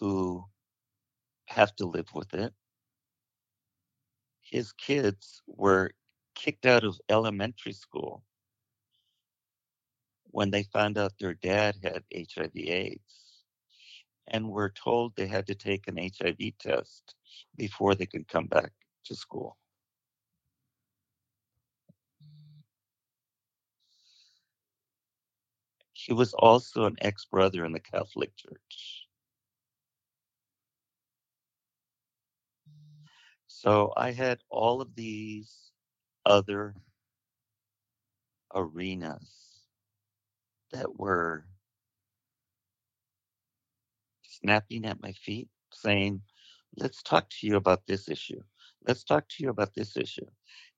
who 0.00 0.44
have 1.48 1.74
to 1.76 1.86
live 1.86 2.08
with 2.14 2.34
it. 2.34 2.54
His 4.42 4.72
kids 4.72 5.42
were 5.46 5.92
kicked 6.34 6.66
out 6.66 6.84
of 6.84 7.00
elementary 7.08 7.72
school 7.72 8.24
when 10.30 10.50
they 10.50 10.64
found 10.64 10.98
out 10.98 11.14
their 11.18 11.34
dad 11.34 11.76
had 11.82 12.04
HIV 12.14 12.52
AIDS 12.56 13.44
and 14.28 14.50
were 14.50 14.70
told 14.70 15.16
they 15.16 15.26
had 15.26 15.46
to 15.48 15.54
take 15.54 15.88
an 15.88 15.98
HIV 15.98 16.58
test 16.58 17.14
before 17.56 17.94
they 17.94 18.06
could 18.06 18.28
come 18.28 18.46
back 18.46 18.72
to 19.06 19.14
school. 19.14 19.58
He 25.92 26.12
was 26.12 26.34
also 26.34 26.86
an 26.86 26.96
ex 27.00 27.24
brother 27.26 27.64
in 27.64 27.72
the 27.72 27.80
Catholic 27.80 28.36
Church. 28.36 28.97
So 33.58 33.92
I 33.96 34.12
had 34.12 34.40
all 34.50 34.80
of 34.82 34.94
these 34.94 35.72
other 36.26 36.76
arenas 38.54 39.30
that 40.72 40.98
were 40.98 41.46
snapping 44.24 44.86
at 44.86 45.02
my 45.02 45.12
feet, 45.12 45.48
saying, 45.72 46.22
Let's 46.76 47.02
talk 47.02 47.30
to 47.30 47.46
you 47.46 47.56
about 47.56 47.86
this 47.86 48.08
issue. 48.08 48.42
Let's 48.86 49.04
talk 49.04 49.28
to 49.30 49.44
you 49.44 49.50
about 49.50 49.74
this 49.74 49.96
issue. 49.96 50.26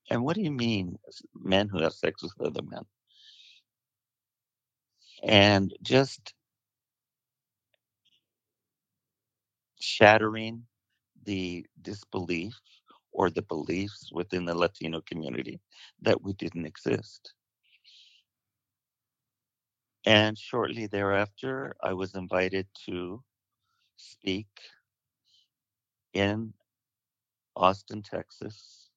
And 0.09 0.23
what 0.23 0.35
do 0.35 0.41
you 0.41 0.51
mean, 0.51 0.97
men 1.35 1.69
who 1.69 1.81
have 1.83 1.93
sex 1.93 2.23
with 2.23 2.33
other 2.41 2.63
men? 2.63 2.83
And 5.23 5.73
just 5.83 6.33
shattering 9.81 10.63
the 11.25 11.65
disbelief 11.81 12.55
or 13.11 13.29
the 13.29 13.41
beliefs 13.43 14.11
within 14.13 14.45
the 14.45 14.55
Latino 14.55 15.01
community 15.01 15.59
that 16.01 16.21
we 16.23 16.33
didn't 16.33 16.65
exist. 16.65 17.33
And 20.05 20.37
shortly 20.37 20.87
thereafter, 20.87 21.75
I 21.83 21.93
was 21.93 22.15
invited 22.15 22.67
to 22.85 23.23
speak 23.97 24.47
in 26.13 26.53
Austin, 27.55 28.01
Texas, 28.01 28.89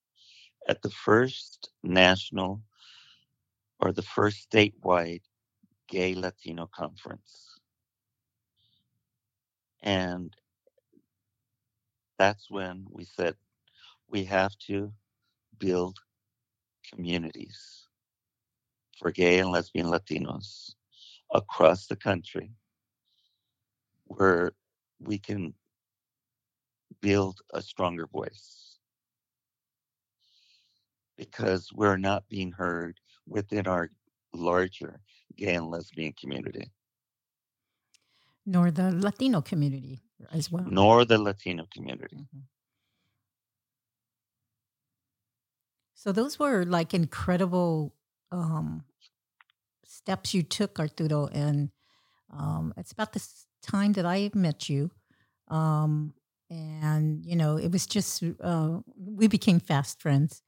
at 0.68 0.82
the 0.82 0.90
first 0.90 1.70
national 1.82 2.62
or 3.80 3.92
the 3.92 4.02
first 4.02 4.50
statewide 4.50 5.22
gay 5.88 6.14
Latino 6.14 6.68
conference. 6.74 7.60
And 9.82 10.34
that's 12.18 12.50
when 12.50 12.87
we 12.90 13.05
said 13.05 13.35
we 14.09 14.24
have 14.24 14.57
to 14.59 14.92
build 15.59 15.98
communities 16.92 17.88
for 18.98 19.11
gay 19.11 19.38
and 19.38 19.50
lesbian 19.50 19.87
Latinos 19.87 20.74
across 21.33 21.87
the 21.87 21.96
country 21.96 22.53
where 24.07 24.53
we 25.00 25.18
can 25.18 25.55
build 27.00 27.40
a 27.53 27.61
stronger 27.61 28.07
voice 28.07 28.79
because 31.16 31.70
we're 31.72 31.96
not 31.96 32.29
being 32.29 32.53
heard 32.53 32.98
within 33.27 33.66
our 33.66 33.90
larger 34.33 35.00
gay 35.37 35.55
and 35.55 35.70
lesbian 35.70 36.12
community. 36.20 36.70
Nor 38.46 38.70
the 38.70 38.92
Latino 38.92 39.40
community 39.40 40.00
as 40.32 40.50
well. 40.50 40.66
Nor 40.68 41.04
the 41.04 41.18
Latino 41.18 41.66
community. 41.72 42.16
Mm-hmm. 42.16 42.40
So 45.94 46.12
those 46.12 46.38
were 46.38 46.64
like 46.64 46.92
incredible 46.92 47.94
um, 48.30 48.84
steps 49.87 50.34
you 50.34 50.42
took, 50.42 50.78
Arturo, 50.78 51.28
and 51.28 51.70
um, 52.30 52.74
it's 52.76 52.92
about 52.92 53.14
the 53.14 53.26
time 53.62 53.92
that 53.94 54.04
I 54.04 54.30
met 54.34 54.68
you. 54.68 54.90
Um, 55.48 56.12
and 56.50 57.24
you 57.24 57.37
know, 57.37 57.56
it 57.56 57.72
was 57.72 57.87
just 57.87 58.22
uh, 58.42 58.80
we 58.96 59.28
became 59.28 59.60
fast 59.60 60.02
friends, 60.02 60.42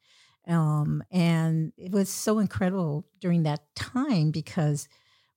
um, 0.46 1.02
and 1.10 1.72
it 1.78 1.90
was 1.90 2.10
so 2.10 2.38
incredible 2.38 3.06
during 3.18 3.44
that 3.44 3.62
time 3.74 4.30
because 4.30 4.88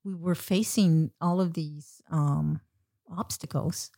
we 0.03 0.13
were 0.13 0.35
facing 0.35 1.11
all 1.21 1.39
of 1.39 1.53
these 1.53 2.01
um, 2.11 2.59
obstacles 3.09 3.89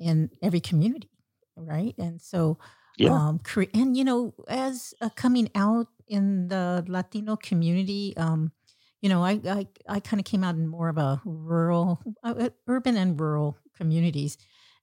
in 0.00 0.30
every 0.42 0.60
community, 0.60 1.10
right? 1.56 1.94
And 1.98 2.20
so 2.20 2.58
yeah. 3.00 3.12
Um, 3.12 3.40
and 3.72 3.96
you 3.96 4.04
know, 4.04 4.34
as 4.46 4.92
uh, 5.00 5.08
coming 5.16 5.48
out 5.54 5.86
in 6.06 6.48
the 6.48 6.84
Latino 6.86 7.34
community, 7.36 8.14
um, 8.18 8.52
you 9.00 9.08
know, 9.08 9.24
I 9.24 9.40
I, 9.46 9.66
I 9.88 10.00
kind 10.00 10.20
of 10.20 10.26
came 10.26 10.44
out 10.44 10.56
in 10.56 10.68
more 10.68 10.90
of 10.90 10.98
a 10.98 11.22
rural, 11.24 12.00
uh, 12.22 12.50
urban 12.66 12.98
and 12.98 13.18
rural 13.18 13.56
communities, 13.74 14.36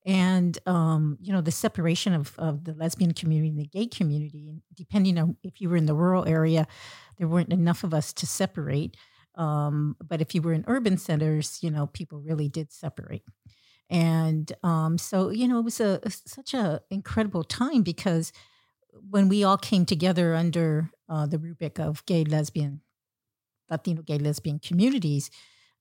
and 0.03 0.57
um, 0.65 1.19
you 1.21 1.31
know, 1.31 1.41
the 1.41 1.51
separation 1.51 2.13
of 2.15 2.33
of 2.39 2.63
the 2.63 2.73
lesbian 2.73 3.13
community 3.13 3.49
and 3.49 3.59
the 3.59 3.67
gay 3.67 3.85
community, 3.85 4.49
depending 4.75 5.19
on 5.19 5.37
if 5.43 5.61
you 5.61 5.69
were 5.69 5.77
in 5.77 5.85
the 5.85 5.93
rural 5.93 6.27
area, 6.27 6.65
there 7.19 7.27
weren't 7.27 7.53
enough 7.53 7.83
of 7.83 7.93
us 7.93 8.13
to 8.13 8.25
separate. 8.25 8.97
Um, 9.35 9.95
but 10.03 10.21
if 10.21 10.33
you 10.33 10.41
were 10.41 10.53
in 10.53 10.63
urban 10.65 10.97
centers, 10.97 11.59
you 11.61 11.69
know, 11.69 11.85
people 11.85 12.19
really 12.19 12.49
did 12.49 12.71
separate 12.71 13.21
and 13.89 14.51
um, 14.63 14.97
so 14.97 15.29
you 15.29 15.47
know 15.47 15.59
it 15.59 15.63
was 15.63 15.79
a, 15.79 15.99
such 16.09 16.53
a 16.53 16.81
incredible 16.89 17.43
time 17.43 17.81
because 17.81 18.31
when 19.09 19.29
we 19.29 19.43
all 19.43 19.57
came 19.57 19.85
together 19.85 20.35
under 20.35 20.89
uh, 21.09 21.25
the 21.25 21.37
rubric 21.37 21.79
of 21.79 22.05
gay 22.05 22.23
lesbian 22.23 22.81
latino 23.69 24.01
gay 24.01 24.17
lesbian 24.17 24.59
communities 24.59 25.29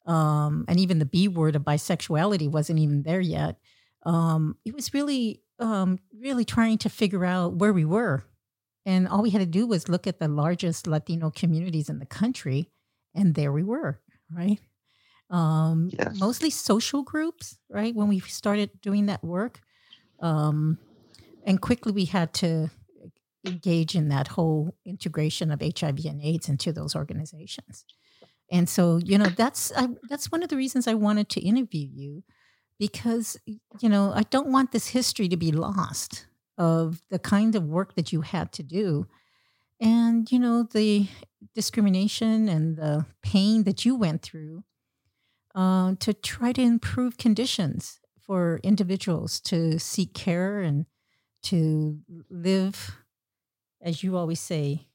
um, 0.07 0.64
and 0.69 0.79
even 0.79 0.99
the 0.99 1.07
b 1.07 1.29
word 1.29 1.57
of 1.57 1.62
bisexuality 1.62 2.49
wasn't 2.49 2.79
even 2.79 3.03
there 3.03 3.21
yet 3.21 3.57
um, 4.05 4.57
it 4.64 4.75
was 4.75 4.95
really 4.95 5.42
um, 5.59 5.99
really 6.19 6.45
trying 6.45 6.79
to 6.79 6.88
figure 6.88 7.25
out 7.25 7.55
where 7.55 7.73
we 7.73 7.85
were. 7.85 8.25
And 8.85 9.09
all 9.09 9.23
we 9.23 9.31
had 9.31 9.40
to 9.40 9.46
do 9.46 9.67
was 9.67 9.88
look 9.88 10.07
at 10.07 10.21
the 10.21 10.29
largest 10.29 10.87
latino 10.87 11.31
communities 11.31 11.88
in 11.88 11.98
the 11.98 12.07
country 12.07 12.71
and 13.15 13.35
there 13.35 13.50
we 13.50 13.63
were 13.63 14.00
right 14.31 14.61
um, 15.31 15.90
yes. 15.92 16.18
mostly 16.18 16.50
social 16.50 17.02
groups, 17.02 17.58
right? 17.68 17.94
When 17.94 18.08
we 18.08 18.20
started 18.20 18.70
doing 18.81 19.06
that 19.06 19.24
work. 19.24 19.60
Um, 20.20 20.79
and 21.44 21.60
quickly 21.60 21.92
we 21.92 22.06
had 22.06 22.33
to 22.35 22.70
engage 23.46 23.94
in 23.94 24.08
that 24.08 24.29
whole 24.29 24.74
integration 24.85 25.50
of 25.50 25.60
HIV 25.60 26.04
and 26.04 26.20
AIDS 26.22 26.48
into 26.48 26.72
those 26.72 26.96
organizations. 26.96 27.85
And 28.50 28.68
so, 28.68 28.98
you 29.04 29.18
know, 29.18 29.27
that's 29.27 29.72
I, 29.77 29.88
that's 30.08 30.31
one 30.31 30.42
of 30.42 30.48
the 30.48 30.56
reasons 30.56 30.87
I 30.87 30.94
wanted 30.94 31.29
to 31.31 31.40
interview 31.40 31.88
you 31.92 32.22
because 32.79 33.37
you 33.81 33.88
know, 33.88 34.12
I 34.14 34.22
don't 34.22 34.52
want 34.52 34.72
this 34.72 34.88
history 34.88 35.29
to 35.29 35.37
be 35.37 35.52
lost 35.52 36.27
of 36.58 37.02
the 37.10 37.18
kind 37.18 37.54
of 37.54 37.64
work 37.64 37.94
that 37.94 38.12
you 38.12 38.22
had 38.22 38.52
to 38.52 38.62
do 38.62 39.06
and 39.81 40.31
you 40.33 40.38
know 40.38 40.62
the 40.62 41.06
discrimination 41.54 42.48
and 42.48 42.77
the 42.77 43.04
pain 43.22 43.64
that 43.64 43.85
you 43.85 43.94
went 43.94 44.22
through 44.22 44.64
uh, 45.57 45.94
to 45.98 46.13
try 46.15 46.52
to 46.52 46.63
improve 46.63 47.19
conditions 47.19 47.98
for 48.21 48.61
individuals 48.63 49.40
to 49.40 49.79
seek 49.79 50.15
care 50.15 50.61
and 50.61 50.87
to 51.42 51.98
live 52.31 52.96
as 53.81 54.02
you 54.02 54.17
always 54.17 54.40
say, 54.40 54.88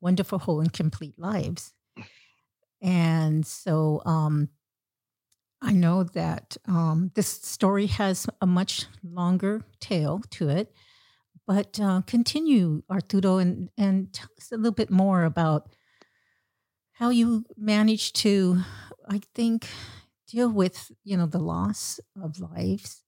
wonderful, 0.00 0.38
whole, 0.38 0.60
and 0.60 0.72
complete 0.72 1.18
lives. 1.18 1.72
And 2.80 3.46
so 3.46 4.02
um, 4.04 4.48
I 5.62 5.72
know 5.72 6.04
that 6.04 6.56
um, 6.66 7.10
this 7.14 7.28
story 7.28 7.86
has 7.86 8.26
a 8.40 8.46
much 8.46 8.86
longer 9.02 9.62
tail 9.80 10.22
to 10.30 10.48
it, 10.48 10.74
but 11.46 11.78
uh, 11.80 12.02
continue, 12.06 12.82
Arturo, 12.90 13.38
and, 13.38 13.70
and 13.76 14.12
tell 14.12 14.28
us 14.38 14.52
a 14.52 14.56
little 14.56 14.72
bit 14.72 14.90
more 14.90 15.24
about 15.24 15.74
how 16.92 17.10
you 17.10 17.44
managed 17.56 18.16
to, 18.16 18.60
I 19.08 19.20
think, 19.34 19.68
deal 20.28 20.50
with 20.50 20.90
you 21.04 21.16
know 21.16 21.26
the 21.26 21.38
loss 21.38 22.00
of 22.22 22.40
lives, 22.40 23.02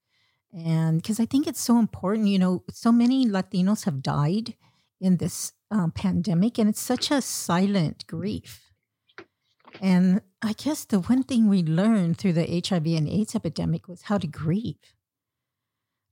and 0.53 1.01
because 1.01 1.20
I 1.20 1.26
think 1.26 1.47
it's 1.47 1.61
so 1.61 1.78
important. 1.78 2.28
You 2.28 2.38
know, 2.38 2.64
so 2.70 2.92
many 2.92 3.26
Latinos 3.26 3.84
have 3.84 4.03
died 4.03 4.55
in 5.01 5.18
this 5.18 5.53
um, 5.70 5.92
pandemic, 5.92 6.59
and 6.59 6.68
it's 6.68 6.80
such 6.80 7.11
a 7.11 7.20
silent 7.20 8.07
grief 8.07 8.66
and 9.80 10.20
I 10.42 10.53
guess 10.53 10.84
the 10.84 11.01
one 11.01 11.22
thing 11.22 11.49
we 11.49 11.62
learned 11.62 12.18
through 12.18 12.34
the 12.34 12.62
HIV 12.66 12.86
and 12.86 13.09
AIDS 13.09 13.34
epidemic 13.34 13.88
was 13.88 14.03
how 14.03 14.18
to 14.18 14.26
grieve. 14.26 14.76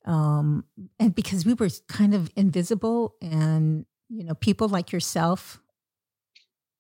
Um, 0.04 0.64
and 0.98 1.14
because 1.14 1.46
we 1.46 1.54
were 1.54 1.70
kind 1.88 2.14
of 2.14 2.30
invisible, 2.36 3.14
and 3.22 3.86
you 4.08 4.24
know, 4.24 4.34
people 4.34 4.68
like 4.68 4.92
yourself 4.92 5.60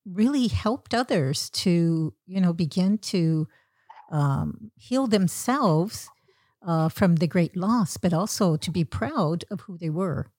really 0.04 0.48
helped 0.48 0.94
others 0.94 1.50
to, 1.50 2.14
you 2.26 2.40
know, 2.40 2.52
begin 2.52 2.98
to 2.98 3.48
um, 4.10 4.70
heal 4.76 5.06
themselves 5.06 6.10
uh, 6.66 6.88
from 6.88 7.16
the 7.16 7.26
great 7.26 7.56
loss, 7.56 7.96
but 7.96 8.12
also 8.12 8.56
to 8.56 8.70
be 8.70 8.84
proud 8.84 9.44
of 9.50 9.62
who 9.62 9.78
they 9.78 9.90
were. 9.90 10.30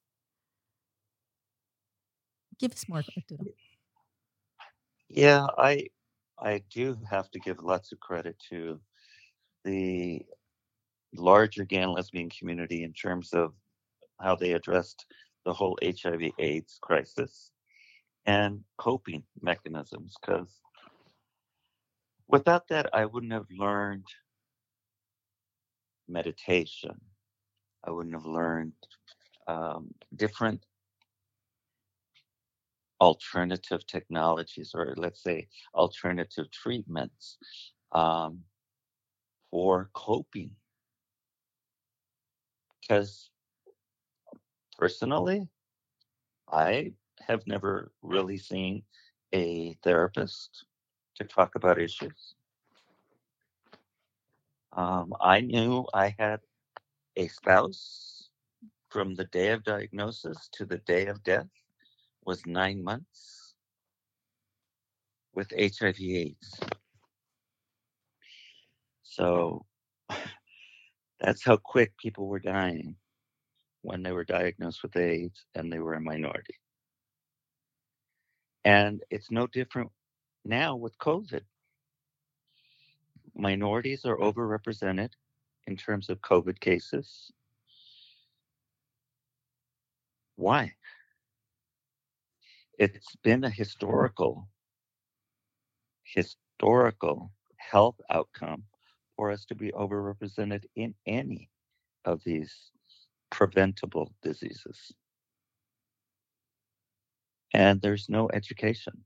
Give 2.60 2.72
us 2.72 2.88
more. 2.88 3.04
Yeah, 5.10 5.48
I 5.58 5.88
I 6.40 6.64
do 6.70 6.98
have 7.10 7.30
to 7.32 7.40
give 7.40 7.60
lots 7.64 7.92
of 7.92 8.00
credit 8.00 8.38
to 8.50 8.80
the 9.64 10.26
larger 11.16 11.66
gay 11.66 11.82
and 11.82 11.92
lesbian 11.94 12.30
community 12.30 12.84
in 12.84 12.94
terms 12.94 13.34
of 13.34 13.54
how 14.22 14.36
they 14.36 14.54
addressed 14.54 15.06
the 15.46 15.54
whole 15.54 15.78
HIV 15.84 16.32
AIDS 16.40 16.80
crisis 16.82 17.52
and 18.26 18.64
coping 18.78 19.24
mechanisms. 19.42 20.16
Because 20.20 20.62
without 22.28 22.68
that, 22.70 22.90
I 22.94 23.06
wouldn't 23.06 23.34
have 23.34 23.48
learned 23.58 24.06
meditation. 26.08 27.00
I 27.84 27.92
wouldn't 27.92 28.16
have 28.16 28.26
learned 28.26 28.74
um, 29.48 29.94
different 30.16 30.66
alternative 33.02 33.86
technologies 33.86 34.72
or 34.74 34.94
let's 34.98 35.22
say 35.22 35.48
alternative 35.74 36.50
treatments 36.52 37.38
um, 37.92 38.40
for 39.52 39.90
coping 39.94 40.52
because 42.82 43.30
personally 44.78 45.48
i 46.52 46.92
have 47.28 47.46
never 47.48 47.92
really 48.02 48.38
seen 48.38 48.84
a 49.34 49.78
therapist 49.84 50.66
to 51.16 51.24
talk 51.24 51.56
about 51.56 51.80
issues 51.80 52.36
um, 54.74 55.14
i 55.22 55.40
knew 55.40 55.86
i 55.94 56.14
had 56.18 56.40
a 57.18 57.28
spouse 57.28 58.30
from 58.90 59.16
the 59.16 59.26
day 59.26 59.50
of 59.50 59.64
diagnosis 59.64 60.50
to 60.54 60.66
the 60.66 60.78
day 60.80 61.08
of 61.08 61.24
death 61.24 61.48
was 62.26 62.46
nine 62.46 62.84
months 62.84 63.54
with 65.34 65.52
HIV 65.52 66.00
AIDS. 66.00 66.60
So 69.04 69.66
that's 71.20 71.44
how 71.44 71.58
quick 71.58 71.98
people 71.98 72.28
were 72.28 72.40
dying 72.40 72.96
when 73.82 74.02
they 74.02 74.12
were 74.12 74.24
diagnosed 74.24 74.82
with 74.82 74.96
AIDS 74.96 75.46
and 75.56 75.72
they 75.72 75.80
were 75.80 75.94
a 75.94 76.02
minority. 76.02 76.56
And 78.66 79.02
it's 79.12 79.32
no 79.32 79.48
different 79.48 79.92
now 80.46 80.76
with 80.76 80.98
COVID. 81.00 81.42
Minorities 83.36 84.06
are 84.06 84.18
mm. 84.18 84.34
overrepresented 84.34 85.12
in 85.68 85.78
terms 85.78 86.10
of 86.10 86.22
COVID 86.22 86.60
cases. 86.60 87.32
Why? 90.36 90.74
it's 92.80 93.16
been 93.24 93.44
a 93.44 93.50
historical 93.50 94.48
historical 96.04 97.32
health 97.58 98.00
outcome 98.10 98.64
for 99.16 99.32
us 99.32 99.46
to 99.46 99.56
be 99.56 99.72
overrepresented 99.72 100.64
in 100.76 100.94
any 101.06 101.50
of 102.06 102.22
these 102.26 102.72
preventable 103.32 104.12
diseases. 104.22 104.94
And 107.56 107.82
there's 107.82 108.10
no 108.10 108.30
education. 108.34 109.06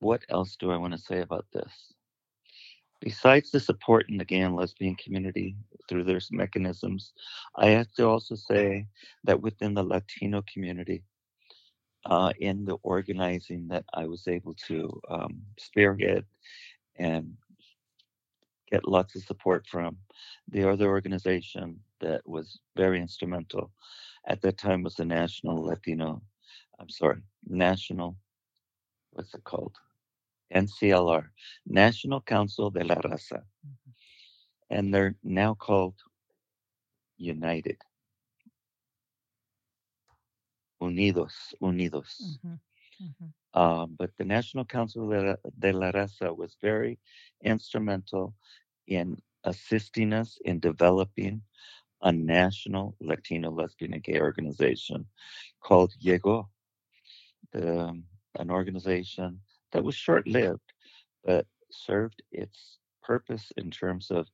What 0.00 0.22
else 0.30 0.56
do 0.56 0.70
I 0.72 0.78
want 0.78 0.94
to 0.94 0.98
say 1.00 1.20
about 1.20 1.46
this? 1.52 1.72
Besides 3.00 3.50
the 3.52 3.60
support 3.60 4.06
in 4.10 4.18
the 4.18 4.26
gay 4.26 4.40
and 4.40 4.56
lesbian 4.56 4.96
community 4.96 5.56
through 5.88 6.04
their 6.04 6.20
mechanisms, 6.32 7.12
I 7.56 7.68
have 7.70 7.92
to 7.94 8.08
also 8.08 8.36
say 8.36 8.86
that 9.24 9.42
within 9.42 9.74
the 9.74 9.84
Latino 9.84 10.42
community, 10.52 11.04
uh, 12.06 12.32
in 12.40 12.64
the 12.66 12.76
organizing 12.84 13.68
that 13.68 13.84
I 13.94 14.06
was 14.06 14.28
able 14.28 14.54
to 14.68 15.00
um, 15.10 15.42
spearhead 15.58 16.24
and 16.98 17.34
get 18.70 18.88
lots 18.88 19.14
of 19.14 19.22
support 19.22 19.66
from, 19.66 19.96
the 20.48 20.68
other 20.68 20.88
organization 20.88 21.78
that 22.00 22.26
was 22.26 22.60
very 22.76 23.00
instrumental 23.00 23.70
at 24.26 24.40
that 24.42 24.58
time 24.58 24.82
was 24.82 24.94
the 24.94 25.04
National 25.04 25.62
Latino, 25.62 26.20
I'm 26.80 26.88
sorry, 26.88 27.22
National, 27.46 28.16
what's 29.12 29.34
it 29.34 29.44
called? 29.44 29.76
NCLR, 30.54 31.26
National 31.66 32.20
Council 32.20 32.70
de 32.70 32.84
la 32.84 32.96
Raza. 32.96 33.42
Mm-hmm. 33.66 33.90
And 34.70 34.92
they're 34.92 35.14
now 35.22 35.54
called 35.54 35.94
United. 37.18 37.78
Unidos, 40.82 41.54
Unidos. 41.62 42.20
Mm-hmm. 42.22 42.54
Mm-hmm. 43.04 43.26
Um, 43.56 43.96
but 43.98 44.10
the 44.18 44.24
National 44.24 44.66
Council 44.66 45.08
de 45.08 45.72
la, 45.72 45.90
Raza 45.92 46.36
was 46.36 46.58
very 46.62 46.98
instrumental 47.42 48.34
in 48.86 49.16
assisting 49.44 50.12
us 50.12 50.38
in 50.44 50.60
developing 50.60 51.42
a 52.02 52.12
national 52.12 52.94
Latino, 53.00 53.50
lesbian, 53.50 53.94
and 53.94 54.04
gay 54.04 54.20
organization 54.20 55.06
called 55.62 55.94
Llegó, 56.04 56.48
the, 57.52 57.98
an 58.38 58.50
organization 58.50 59.40
that 59.72 59.82
was 59.82 59.94
short 59.94 60.28
lived, 60.28 60.74
but 61.24 61.46
served 61.72 62.22
its 62.32 62.78
purpose 63.02 63.52
in 63.56 63.70
terms 63.70 64.10
of 64.10 64.28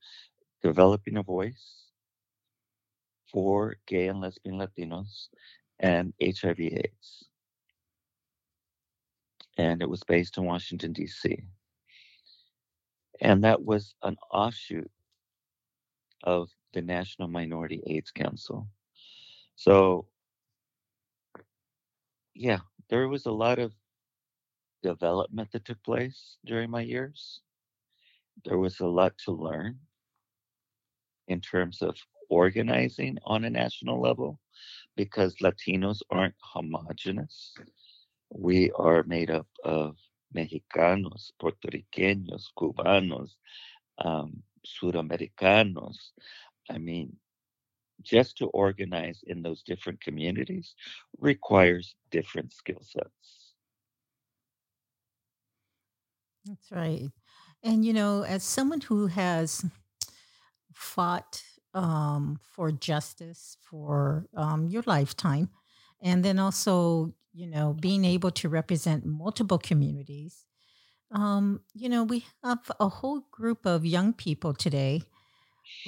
developing 0.62 1.18
a 1.18 1.23
voice 1.23 1.87
for 3.31 3.77
gay 3.87 4.09
and 4.09 4.20
lesbian 4.20 4.59
Latinos 4.59 5.29
and 5.79 6.12
HIV 6.23 6.61
AIDS. 6.61 7.29
And 9.63 9.81
it 9.81 9.89
was 9.89 10.03
based 10.03 10.39
in 10.39 10.45
Washington, 10.45 10.93
D.C. 10.93 11.45
And 13.21 13.45
that 13.45 13.63
was 13.63 13.95
an 14.03 14.17
offshoot 14.33 14.91
of 16.25 16.51
the 16.73 16.83
National 16.83 17.29
Minority 17.29 17.81
AIDS 17.87 18.11
Council. 18.11 18.67
So, 19.55 20.09
yeah, 22.35 22.59
there 22.91 23.07
was 23.07 23.27
a 23.27 23.31
lot 23.31 23.61
of 23.61 23.73
development 24.83 25.53
that 25.53 25.65
took 25.65 25.81
place 25.85 26.39
during 26.45 26.69
my 26.69 26.81
years. 26.81 27.41
There 28.45 28.59
was 28.59 28.81
a 28.81 28.87
lot 28.87 29.17
to 29.27 29.31
learn 29.31 29.79
in 31.29 31.41
terms 31.41 31.83
of 31.83 31.95
organizing 32.31 33.17
on 33.25 33.45
a 33.45 33.51
national 33.51 34.01
level 34.01 34.41
because 34.97 35.37
Latinos 35.37 36.01
aren't 36.11 36.35
homogenous. 36.41 37.55
We 38.35 38.70
are 38.72 39.03
made 39.05 39.30
up 39.30 39.49
of 39.64 39.97
Mexicanos, 40.35 41.30
Puerto 41.39 41.68
Ricanos, 41.68 42.45
Cubanos, 42.59 43.37
um, 43.99 44.43
Sudamericanos. 44.66 46.12
I 46.70 46.78
mean, 46.78 47.16
just 48.03 48.39
to 48.39 48.47
organize 48.49 49.22
in 49.26 49.43
those 49.43 49.62
different 49.62 50.01
communities 50.01 50.74
requires 51.18 51.95
different 52.11 52.53
skill 52.53 52.83
sets. 52.83 53.55
That's 56.45 56.72
right. 56.72 57.11
And, 57.62 57.85
you 57.85 57.93
know, 57.93 58.22
as 58.22 58.43
someone 58.43 58.80
who 58.80 59.07
has 59.07 59.64
fought 60.72 61.43
um, 61.74 62.39
for 62.43 62.72
justice 62.72 63.57
for 63.61 64.26
um, 64.35 64.66
your 64.66 64.83
lifetime, 64.87 65.51
and 66.01 66.24
then 66.24 66.39
also, 66.39 67.14
you 67.33 67.47
know, 67.47 67.74
being 67.78 68.05
able 68.05 68.30
to 68.30 68.49
represent 68.49 69.07
multiple 69.07 69.59
communities. 69.59 70.45
Um, 71.11 71.61
you 71.74 71.89
know, 71.89 72.05
we 72.05 72.24
have 72.43 72.70
a 72.80 72.89
whole 72.89 73.22
group 73.30 73.66
of 73.66 73.85
young 73.85 74.12
people 74.12 74.55
today 74.55 75.03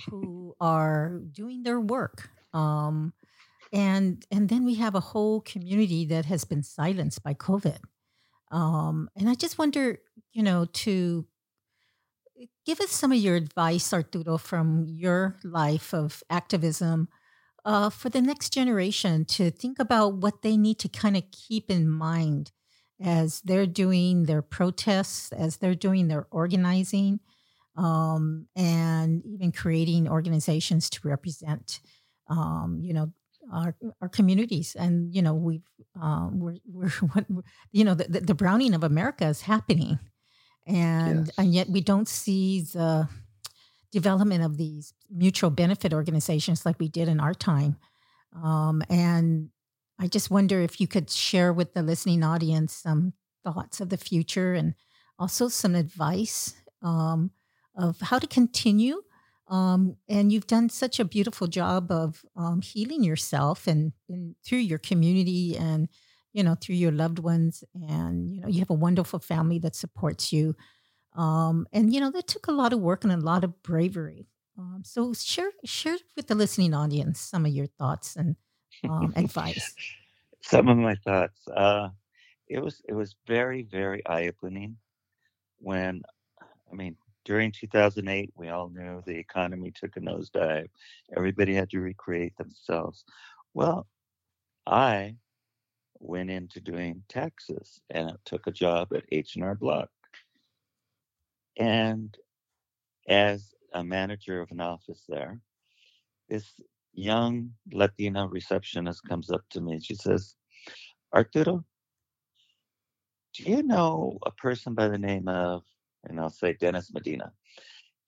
who 0.08 0.54
are 0.60 1.20
doing 1.32 1.62
their 1.62 1.80
work. 1.80 2.30
Um, 2.52 3.12
and 3.72 4.24
and 4.30 4.48
then 4.48 4.64
we 4.64 4.76
have 4.76 4.94
a 4.94 5.00
whole 5.00 5.40
community 5.40 6.04
that 6.06 6.26
has 6.26 6.44
been 6.44 6.62
silenced 6.62 7.22
by 7.22 7.34
COVID. 7.34 7.78
Um, 8.52 9.08
and 9.16 9.28
I 9.28 9.34
just 9.34 9.58
wonder, 9.58 9.98
you 10.32 10.42
know, 10.42 10.66
to 10.84 11.26
give 12.64 12.80
us 12.80 12.90
some 12.90 13.10
of 13.12 13.18
your 13.18 13.36
advice, 13.36 13.92
Arturo, 13.92 14.38
from 14.38 14.84
your 14.86 15.36
life 15.42 15.92
of 15.92 16.22
activism 16.30 17.08
uh, 17.64 17.90
for 17.90 18.08
the 18.08 18.20
next 18.20 18.52
generation 18.52 19.24
to 19.24 19.50
think 19.50 19.78
about 19.78 20.14
what 20.14 20.42
they 20.42 20.56
need 20.56 20.78
to 20.80 20.88
kind 20.88 21.16
of 21.16 21.24
keep 21.30 21.70
in 21.70 21.88
mind 21.88 22.52
as 23.02 23.40
they're 23.42 23.66
doing 23.66 24.24
their 24.24 24.42
protests, 24.42 25.32
as 25.32 25.56
they're 25.56 25.74
doing 25.74 26.08
their 26.08 26.26
organizing, 26.30 27.20
um, 27.76 28.46
and 28.54 29.24
even 29.26 29.50
creating 29.50 30.08
organizations 30.08 30.88
to 30.90 31.00
represent, 31.08 31.80
um, 32.28 32.78
you 32.82 32.92
know, 32.92 33.12
our, 33.52 33.74
our 34.00 34.08
communities. 34.08 34.76
And 34.78 35.14
you 35.14 35.22
know, 35.22 35.34
we've 35.34 35.68
um, 36.00 36.38
we're, 36.40 36.56
we're 36.66 36.88
what 37.12 37.26
you 37.72 37.84
know 37.84 37.94
the, 37.94 38.20
the 38.20 38.34
browning 38.34 38.74
of 38.74 38.84
America 38.84 39.26
is 39.26 39.42
happening, 39.42 39.98
and 40.66 41.26
Yes. 41.26 41.30
and 41.36 41.52
yet 41.54 41.68
we 41.68 41.80
don't 41.80 42.08
see 42.08 42.60
the 42.62 43.08
development 43.94 44.42
of 44.42 44.56
these 44.56 44.92
mutual 45.08 45.50
benefit 45.50 45.94
organizations 45.94 46.66
like 46.66 46.80
we 46.80 46.88
did 46.88 47.08
in 47.08 47.20
our 47.20 47.32
time. 47.32 47.76
Um, 48.42 48.82
and 48.90 49.50
I 50.00 50.08
just 50.08 50.32
wonder 50.32 50.60
if 50.60 50.80
you 50.80 50.88
could 50.88 51.08
share 51.08 51.52
with 51.52 51.74
the 51.74 51.82
listening 51.82 52.24
audience 52.24 52.74
some 52.74 53.12
thoughts 53.44 53.80
of 53.80 53.90
the 53.90 53.96
future 53.96 54.52
and 54.52 54.74
also 55.16 55.46
some 55.46 55.76
advice 55.76 56.54
um, 56.82 57.30
of 57.76 58.00
how 58.00 58.18
to 58.18 58.26
continue. 58.26 59.00
Um, 59.46 59.96
and 60.08 60.32
you've 60.32 60.48
done 60.48 60.70
such 60.70 60.98
a 60.98 61.04
beautiful 61.04 61.46
job 61.46 61.92
of 61.92 62.24
um, 62.34 62.62
healing 62.62 63.04
yourself 63.04 63.68
and, 63.68 63.92
and 64.08 64.34
through 64.44 64.58
your 64.58 64.78
community 64.78 65.56
and 65.56 65.88
you 66.32 66.42
know 66.42 66.56
through 66.60 66.74
your 66.74 66.90
loved 66.90 67.20
ones 67.20 67.62
and 67.74 68.28
you 68.28 68.40
know 68.40 68.48
you 68.48 68.58
have 68.58 68.70
a 68.70 68.74
wonderful 68.74 69.20
family 69.20 69.58
that 69.60 69.76
supports 69.76 70.32
you 70.32 70.56
um, 71.14 71.66
and 71.72 71.92
you 71.94 72.00
know 72.00 72.10
that 72.10 72.26
took 72.26 72.46
a 72.48 72.52
lot 72.52 72.72
of 72.72 72.80
work 72.80 73.04
and 73.04 73.12
a 73.12 73.16
lot 73.16 73.44
of 73.44 73.62
bravery 73.62 74.28
um, 74.58 74.82
so 74.84 75.12
share 75.14 75.50
share 75.64 75.98
with 76.16 76.26
the 76.28 76.34
listening 76.34 76.74
audience 76.74 77.20
some 77.20 77.46
of 77.46 77.52
your 77.52 77.66
thoughts 77.66 78.16
and 78.16 78.36
um, 78.88 79.12
advice 79.16 79.76
Some 80.42 80.68
of 80.68 80.76
my 80.76 80.94
thoughts. 80.96 81.46
Uh, 81.48 81.90
it 82.48 82.60
was 82.62 82.82
it 82.88 82.94
was 82.94 83.16
very 83.26 83.62
very 83.62 84.04
eye 84.06 84.28
opening 84.28 84.76
when 85.58 86.02
I 86.70 86.74
mean 86.74 86.96
during 87.24 87.52
2008 87.52 88.32
we 88.36 88.48
all 88.50 88.68
knew 88.68 89.02
the 89.06 89.16
economy 89.18 89.70
took 89.72 89.96
a 89.96 90.00
nosedive. 90.00 90.68
Everybody 91.16 91.54
had 91.54 91.70
to 91.70 91.80
recreate 91.80 92.36
themselves. 92.36 93.04
Well, 93.54 93.86
I 94.66 95.16
went 96.00 96.30
into 96.30 96.60
doing 96.60 97.02
taxes 97.08 97.80
and 97.90 98.10
I 98.10 98.14
took 98.24 98.46
a 98.46 98.52
job 98.52 98.92
at 98.94 99.04
H&R 99.12 99.54
Block. 99.54 99.90
And 101.58 102.16
as 103.08 103.54
a 103.74 103.84
manager 103.84 104.40
of 104.40 104.50
an 104.50 104.60
office 104.60 105.04
there, 105.08 105.40
this 106.28 106.60
young 106.94 107.52
Latina 107.72 108.28
receptionist 108.28 109.02
comes 109.08 109.30
up 109.30 109.42
to 109.50 109.60
me 109.60 109.74
and 109.74 109.84
she 109.84 109.94
says, 109.94 110.36
Arturo, 111.14 111.64
do 113.34 113.44
you 113.44 113.62
know 113.62 114.18
a 114.26 114.30
person 114.32 114.74
by 114.74 114.88
the 114.88 114.98
name 114.98 115.28
of, 115.28 115.64
and 116.04 116.20
I'll 116.20 116.30
say 116.30 116.54
Dennis 116.54 116.92
Medina? 116.92 117.32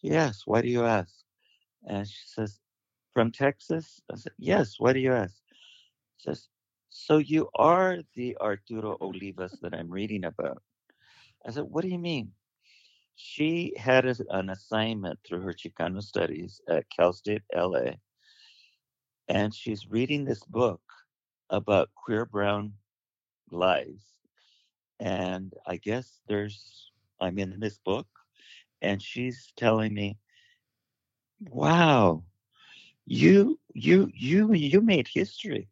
Yes, 0.03 0.43
why 0.47 0.63
do 0.63 0.69
you 0.69 0.85
ask? 0.85 1.15
And 1.89 2.07
she 2.09 2.27
says, 2.27 2.61
from 3.15 3.33
Texas? 3.33 4.01
I 4.13 4.17
said, 4.17 4.33
yes, 4.39 4.77
why 4.79 4.93
do 4.93 5.01
you 5.01 5.13
ask? 5.13 5.37
She 6.19 6.31
says, 6.31 6.49
so 6.91 7.19
you 7.19 7.49
are 7.57 7.99
the 8.15 8.37
Arturo 8.41 8.97
Olivas 9.01 9.61
that 9.61 9.75
I'm 9.75 9.91
reading 9.91 10.25
about. 10.25 10.63
I 11.47 11.51
said, 11.53 11.65
what 11.65 11.83
do 11.83 11.89
you 11.89 11.99
mean? 11.99 12.33
She 13.17 13.75
had 13.79 14.07
a- 14.07 14.37
an 14.37 14.51
assignment 14.51 15.19
through 15.25 15.41
her 15.41 15.55
Chicano 15.55 16.03
studies 16.03 16.61
at 16.69 16.89
Cal 16.91 17.13
State 17.15 17.43
LA, 17.53 17.99
and 19.29 19.55
she's 19.55 19.91
reading 19.91 20.25
this 20.25 20.45
book 20.45 20.83
about 21.51 21.95
queer 21.95 22.27
brown 22.27 22.75
lives. 23.51 24.05
And 25.01 25.55
I 25.67 25.77
guess 25.77 26.21
there's, 26.29 26.93
I'm 27.21 27.39
in 27.39 27.59
this 27.61 27.79
book, 27.79 28.07
and 28.83 29.03
she's 29.03 29.53
telling 29.57 29.95
me, 29.95 30.19
wow, 31.41 32.25
you, 33.07 33.59
you, 33.75 34.11
you, 34.15 34.53
you 34.53 34.81
made 34.83 35.09
history. 35.09 35.69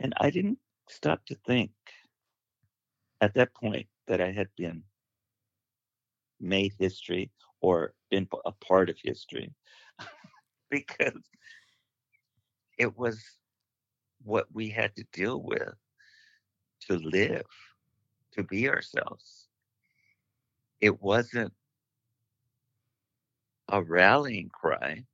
And 0.00 0.14
I 0.18 0.30
didn't 0.30 0.58
stop 0.88 1.26
to 1.26 1.34
think 1.46 1.72
at 3.20 3.34
that 3.34 3.54
point 3.54 3.88
that 4.06 4.20
I 4.20 4.32
had 4.32 4.48
been 4.56 4.84
made 6.40 6.72
history 6.78 7.30
or 7.60 7.94
been 8.10 8.28
a 8.44 8.52
part 8.52 8.88
of 8.90 8.96
history 9.02 9.54
because 10.70 11.28
it 12.78 12.96
was 12.96 13.22
what 14.22 14.46
we 14.52 14.70
had 14.70 14.94
to 14.96 15.04
deal 15.12 15.40
with 15.42 15.74
to 16.82 16.96
live, 16.96 17.46
to 18.32 18.42
be 18.42 18.68
ourselves. 18.68 19.48
It 20.80 21.00
wasn't 21.02 21.54
a 23.68 23.82
rallying 23.82 24.48
cry, 24.50 25.06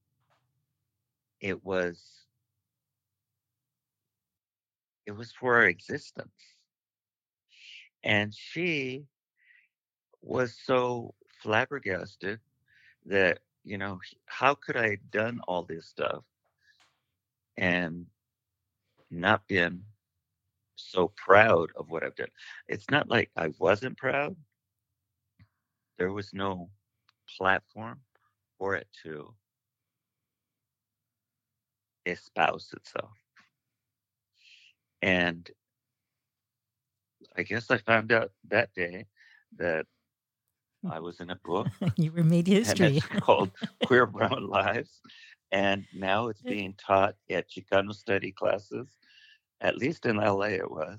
it 1.41 1.65
was 1.65 2.27
it 5.07 5.13
was 5.13 5.33
for 5.33 5.57
our 5.57 5.65
existence. 5.65 6.57
And 8.05 8.35
she 8.35 9.07
was 10.27 10.57
so 10.65 11.15
flabbergasted 11.43 12.41
that, 13.07 13.39
you 13.65 13.79
know, 13.79 14.01
how 14.27 14.55
could 14.55 14.77
I 14.77 14.91
have 14.91 15.11
done 15.11 15.41
all 15.47 15.63
this 15.63 15.87
stuff 15.87 16.25
and 17.57 18.07
not 19.11 19.47
been 19.47 19.83
so 20.75 21.13
proud 21.17 21.71
of 21.77 21.91
what 21.91 22.05
I've 22.05 22.17
done? 22.17 22.29
It's 22.67 22.91
not 22.91 23.09
like 23.09 23.31
I 23.37 23.53
wasn't 23.59 23.97
proud. 23.97 24.37
There 25.99 26.13
was 26.13 26.35
no 26.35 26.69
platform 27.39 28.01
for 28.59 28.75
it 28.75 28.89
to 29.05 29.33
espouse 32.05 32.73
itself. 32.77 33.13
And 35.03 35.49
I 37.37 37.43
guess 37.43 37.71
I 37.71 37.79
found 37.79 38.13
out 38.13 38.33
that 38.49 38.75
day 38.75 39.07
that 39.57 39.87
I 40.91 41.01
was 41.01 41.21
in 41.21 41.31
a 41.31 41.37
book 41.37 41.69
you 41.97 42.13
were 42.13 42.25
made 42.25 42.47
history 42.47 42.99
it's 42.99 43.07
called 43.07 43.51
Queer 43.85 44.07
Brown 44.07 44.49
Lives. 44.49 45.01
And 45.53 45.85
now 45.95 46.29
it's 46.29 46.43
being 46.43 46.75
taught 46.75 47.15
at 47.31 47.49
Chicano 47.49 47.95
study 47.95 48.33
classes, 48.33 48.89
at 49.61 49.77
least 49.77 50.05
in 50.07 50.17
LA 50.17 50.57
it 50.59 50.71
was. 50.71 50.99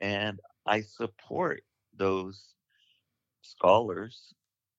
And 0.00 0.40
I 0.66 0.80
support 0.80 1.62
those 1.94 2.54
scholars 3.42 4.34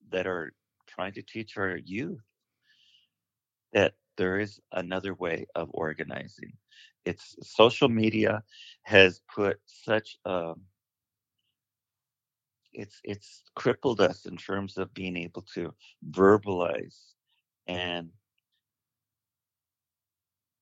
that 0.10 0.26
are 0.26 0.54
trying 0.88 1.14
to 1.14 1.22
teach 1.22 1.58
our 1.58 1.78
youth 1.78 2.22
that 3.74 3.94
there 4.18 4.40
is 4.40 4.60
another 4.72 5.14
way 5.14 5.46
of 5.56 5.70
organizing. 5.74 6.54
It's 7.06 7.36
social 7.44 7.88
media 7.88 8.44
has 8.84 9.22
put 9.34 9.60
such 9.66 10.18
a 10.26 10.54
it's 12.78 13.02
it's 13.04 13.44
crippled 13.56 14.00
us 14.02 14.26
in 14.26 14.38
terms 14.38 14.78
of 14.78 14.94
being 14.94 15.18
able 15.18 15.42
to 15.56 15.74
verbalize 16.12 17.00
and 17.68 18.10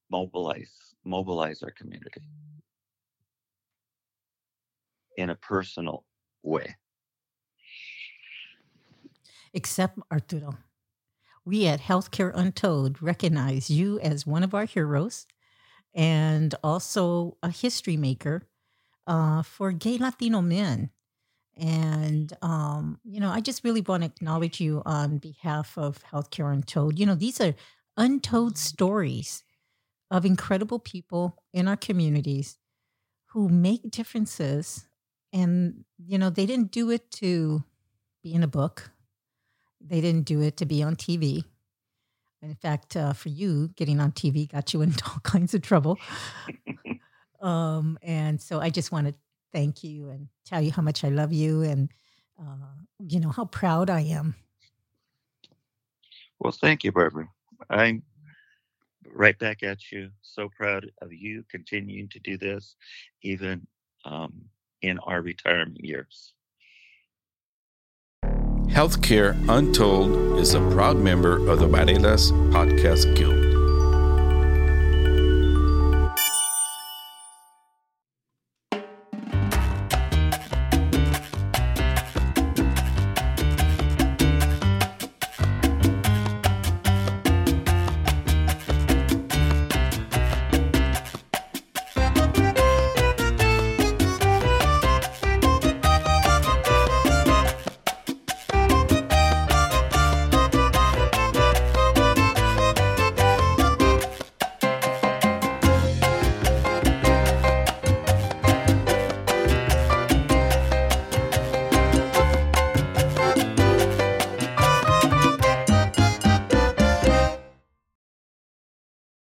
mobilize 0.09 0.95
mobilize 1.03 1.61
our 1.61 1.71
community 1.71 2.21
in 5.17 5.29
a 5.29 5.35
personal 5.35 6.05
way. 6.43 6.75
except 9.55 9.97
Arturo. 10.11 10.57
We 11.45 11.65
at 11.67 11.81
Healthcare 11.81 12.31
Untold 12.35 13.01
recognize 13.01 13.69
you 13.69 13.99
as 13.99 14.27
one 14.27 14.43
of 14.43 14.53
our 14.53 14.65
heroes 14.65 15.25
and 15.93 16.53
also 16.63 17.37
a 17.41 17.49
history 17.49 17.97
maker 17.97 18.47
uh, 19.07 19.43
for 19.43 19.71
gay 19.71 19.97
Latino 19.97 20.41
men. 20.41 20.89
And, 21.57 22.33
um, 22.41 22.99
you 23.03 23.19
know, 23.19 23.29
I 23.29 23.39
just 23.39 23.63
really 23.63 23.81
want 23.81 24.03
to 24.03 24.07
acknowledge 24.07 24.59
you 24.59 24.81
on 24.85 25.17
behalf 25.17 25.77
of 25.77 26.03
Healthcare 26.03 26.51
Untold. 26.51 26.99
You 26.99 27.05
know, 27.05 27.15
these 27.15 27.39
are 27.39 27.55
untold 27.95 28.57
stories 28.57 29.43
of 30.11 30.25
incredible 30.25 30.79
people 30.79 31.41
in 31.53 31.67
our 31.67 31.77
communities 31.77 32.57
who 33.27 33.47
make 33.47 33.89
differences. 33.89 34.85
And, 35.31 35.85
you 35.97 36.17
know, 36.17 36.29
they 36.29 36.45
didn't 36.45 36.71
do 36.71 36.89
it 36.89 37.09
to 37.11 37.63
be 38.21 38.33
in 38.33 38.43
a 38.43 38.47
book, 38.47 38.91
they 39.79 40.01
didn't 40.01 40.25
do 40.25 40.41
it 40.41 40.57
to 40.57 40.65
be 40.65 40.81
on 40.81 40.95
TV. 40.95 41.43
In 42.41 42.55
fact, 42.55 42.95
uh, 42.95 43.13
for 43.13 43.29
you, 43.29 43.69
getting 43.75 43.99
on 43.99 44.11
TV 44.11 44.51
got 44.51 44.73
you 44.73 44.81
into 44.81 45.03
all 45.09 45.19
kinds 45.23 45.53
of 45.53 45.61
trouble. 45.61 45.97
um, 47.41 47.97
and 48.01 48.41
so 48.41 48.59
I 48.59 48.69
just 48.69 48.91
want 48.91 49.07
to 49.07 49.15
thank 49.53 49.83
you 49.83 50.09
and 50.09 50.27
tell 50.45 50.61
you 50.61 50.71
how 50.71 50.81
much 50.81 51.03
I 51.03 51.09
love 51.09 51.33
you 51.33 51.61
and, 51.61 51.89
uh, 52.39 52.75
you 52.99 53.19
know, 53.19 53.29
how 53.29 53.45
proud 53.45 53.89
I 53.89 54.01
am. 54.01 54.35
Well, 56.39 56.51
thank 56.51 56.83
you, 56.83 56.91
Barbara. 56.91 57.29
I'm 57.69 58.03
right 59.13 59.37
back 59.39 59.63
at 59.63 59.91
you. 59.91 60.09
So 60.21 60.49
proud 60.49 60.91
of 61.01 61.13
you 61.13 61.43
continuing 61.49 62.09
to 62.09 62.19
do 62.19 62.37
this, 62.37 62.75
even 63.21 63.65
um, 64.03 64.33
in 64.81 64.99
our 64.99 65.21
retirement 65.21 65.83
years. 65.83 66.33
Healthcare 68.67 69.37
Untold 69.47 70.39
is 70.39 70.53
a 70.53 70.59
proud 70.71 70.97
member 70.97 71.47
of 71.47 71.59
the 71.59 71.67
Barelas 71.67 72.31
Podcast 72.51 73.15
Guild. 73.15 73.44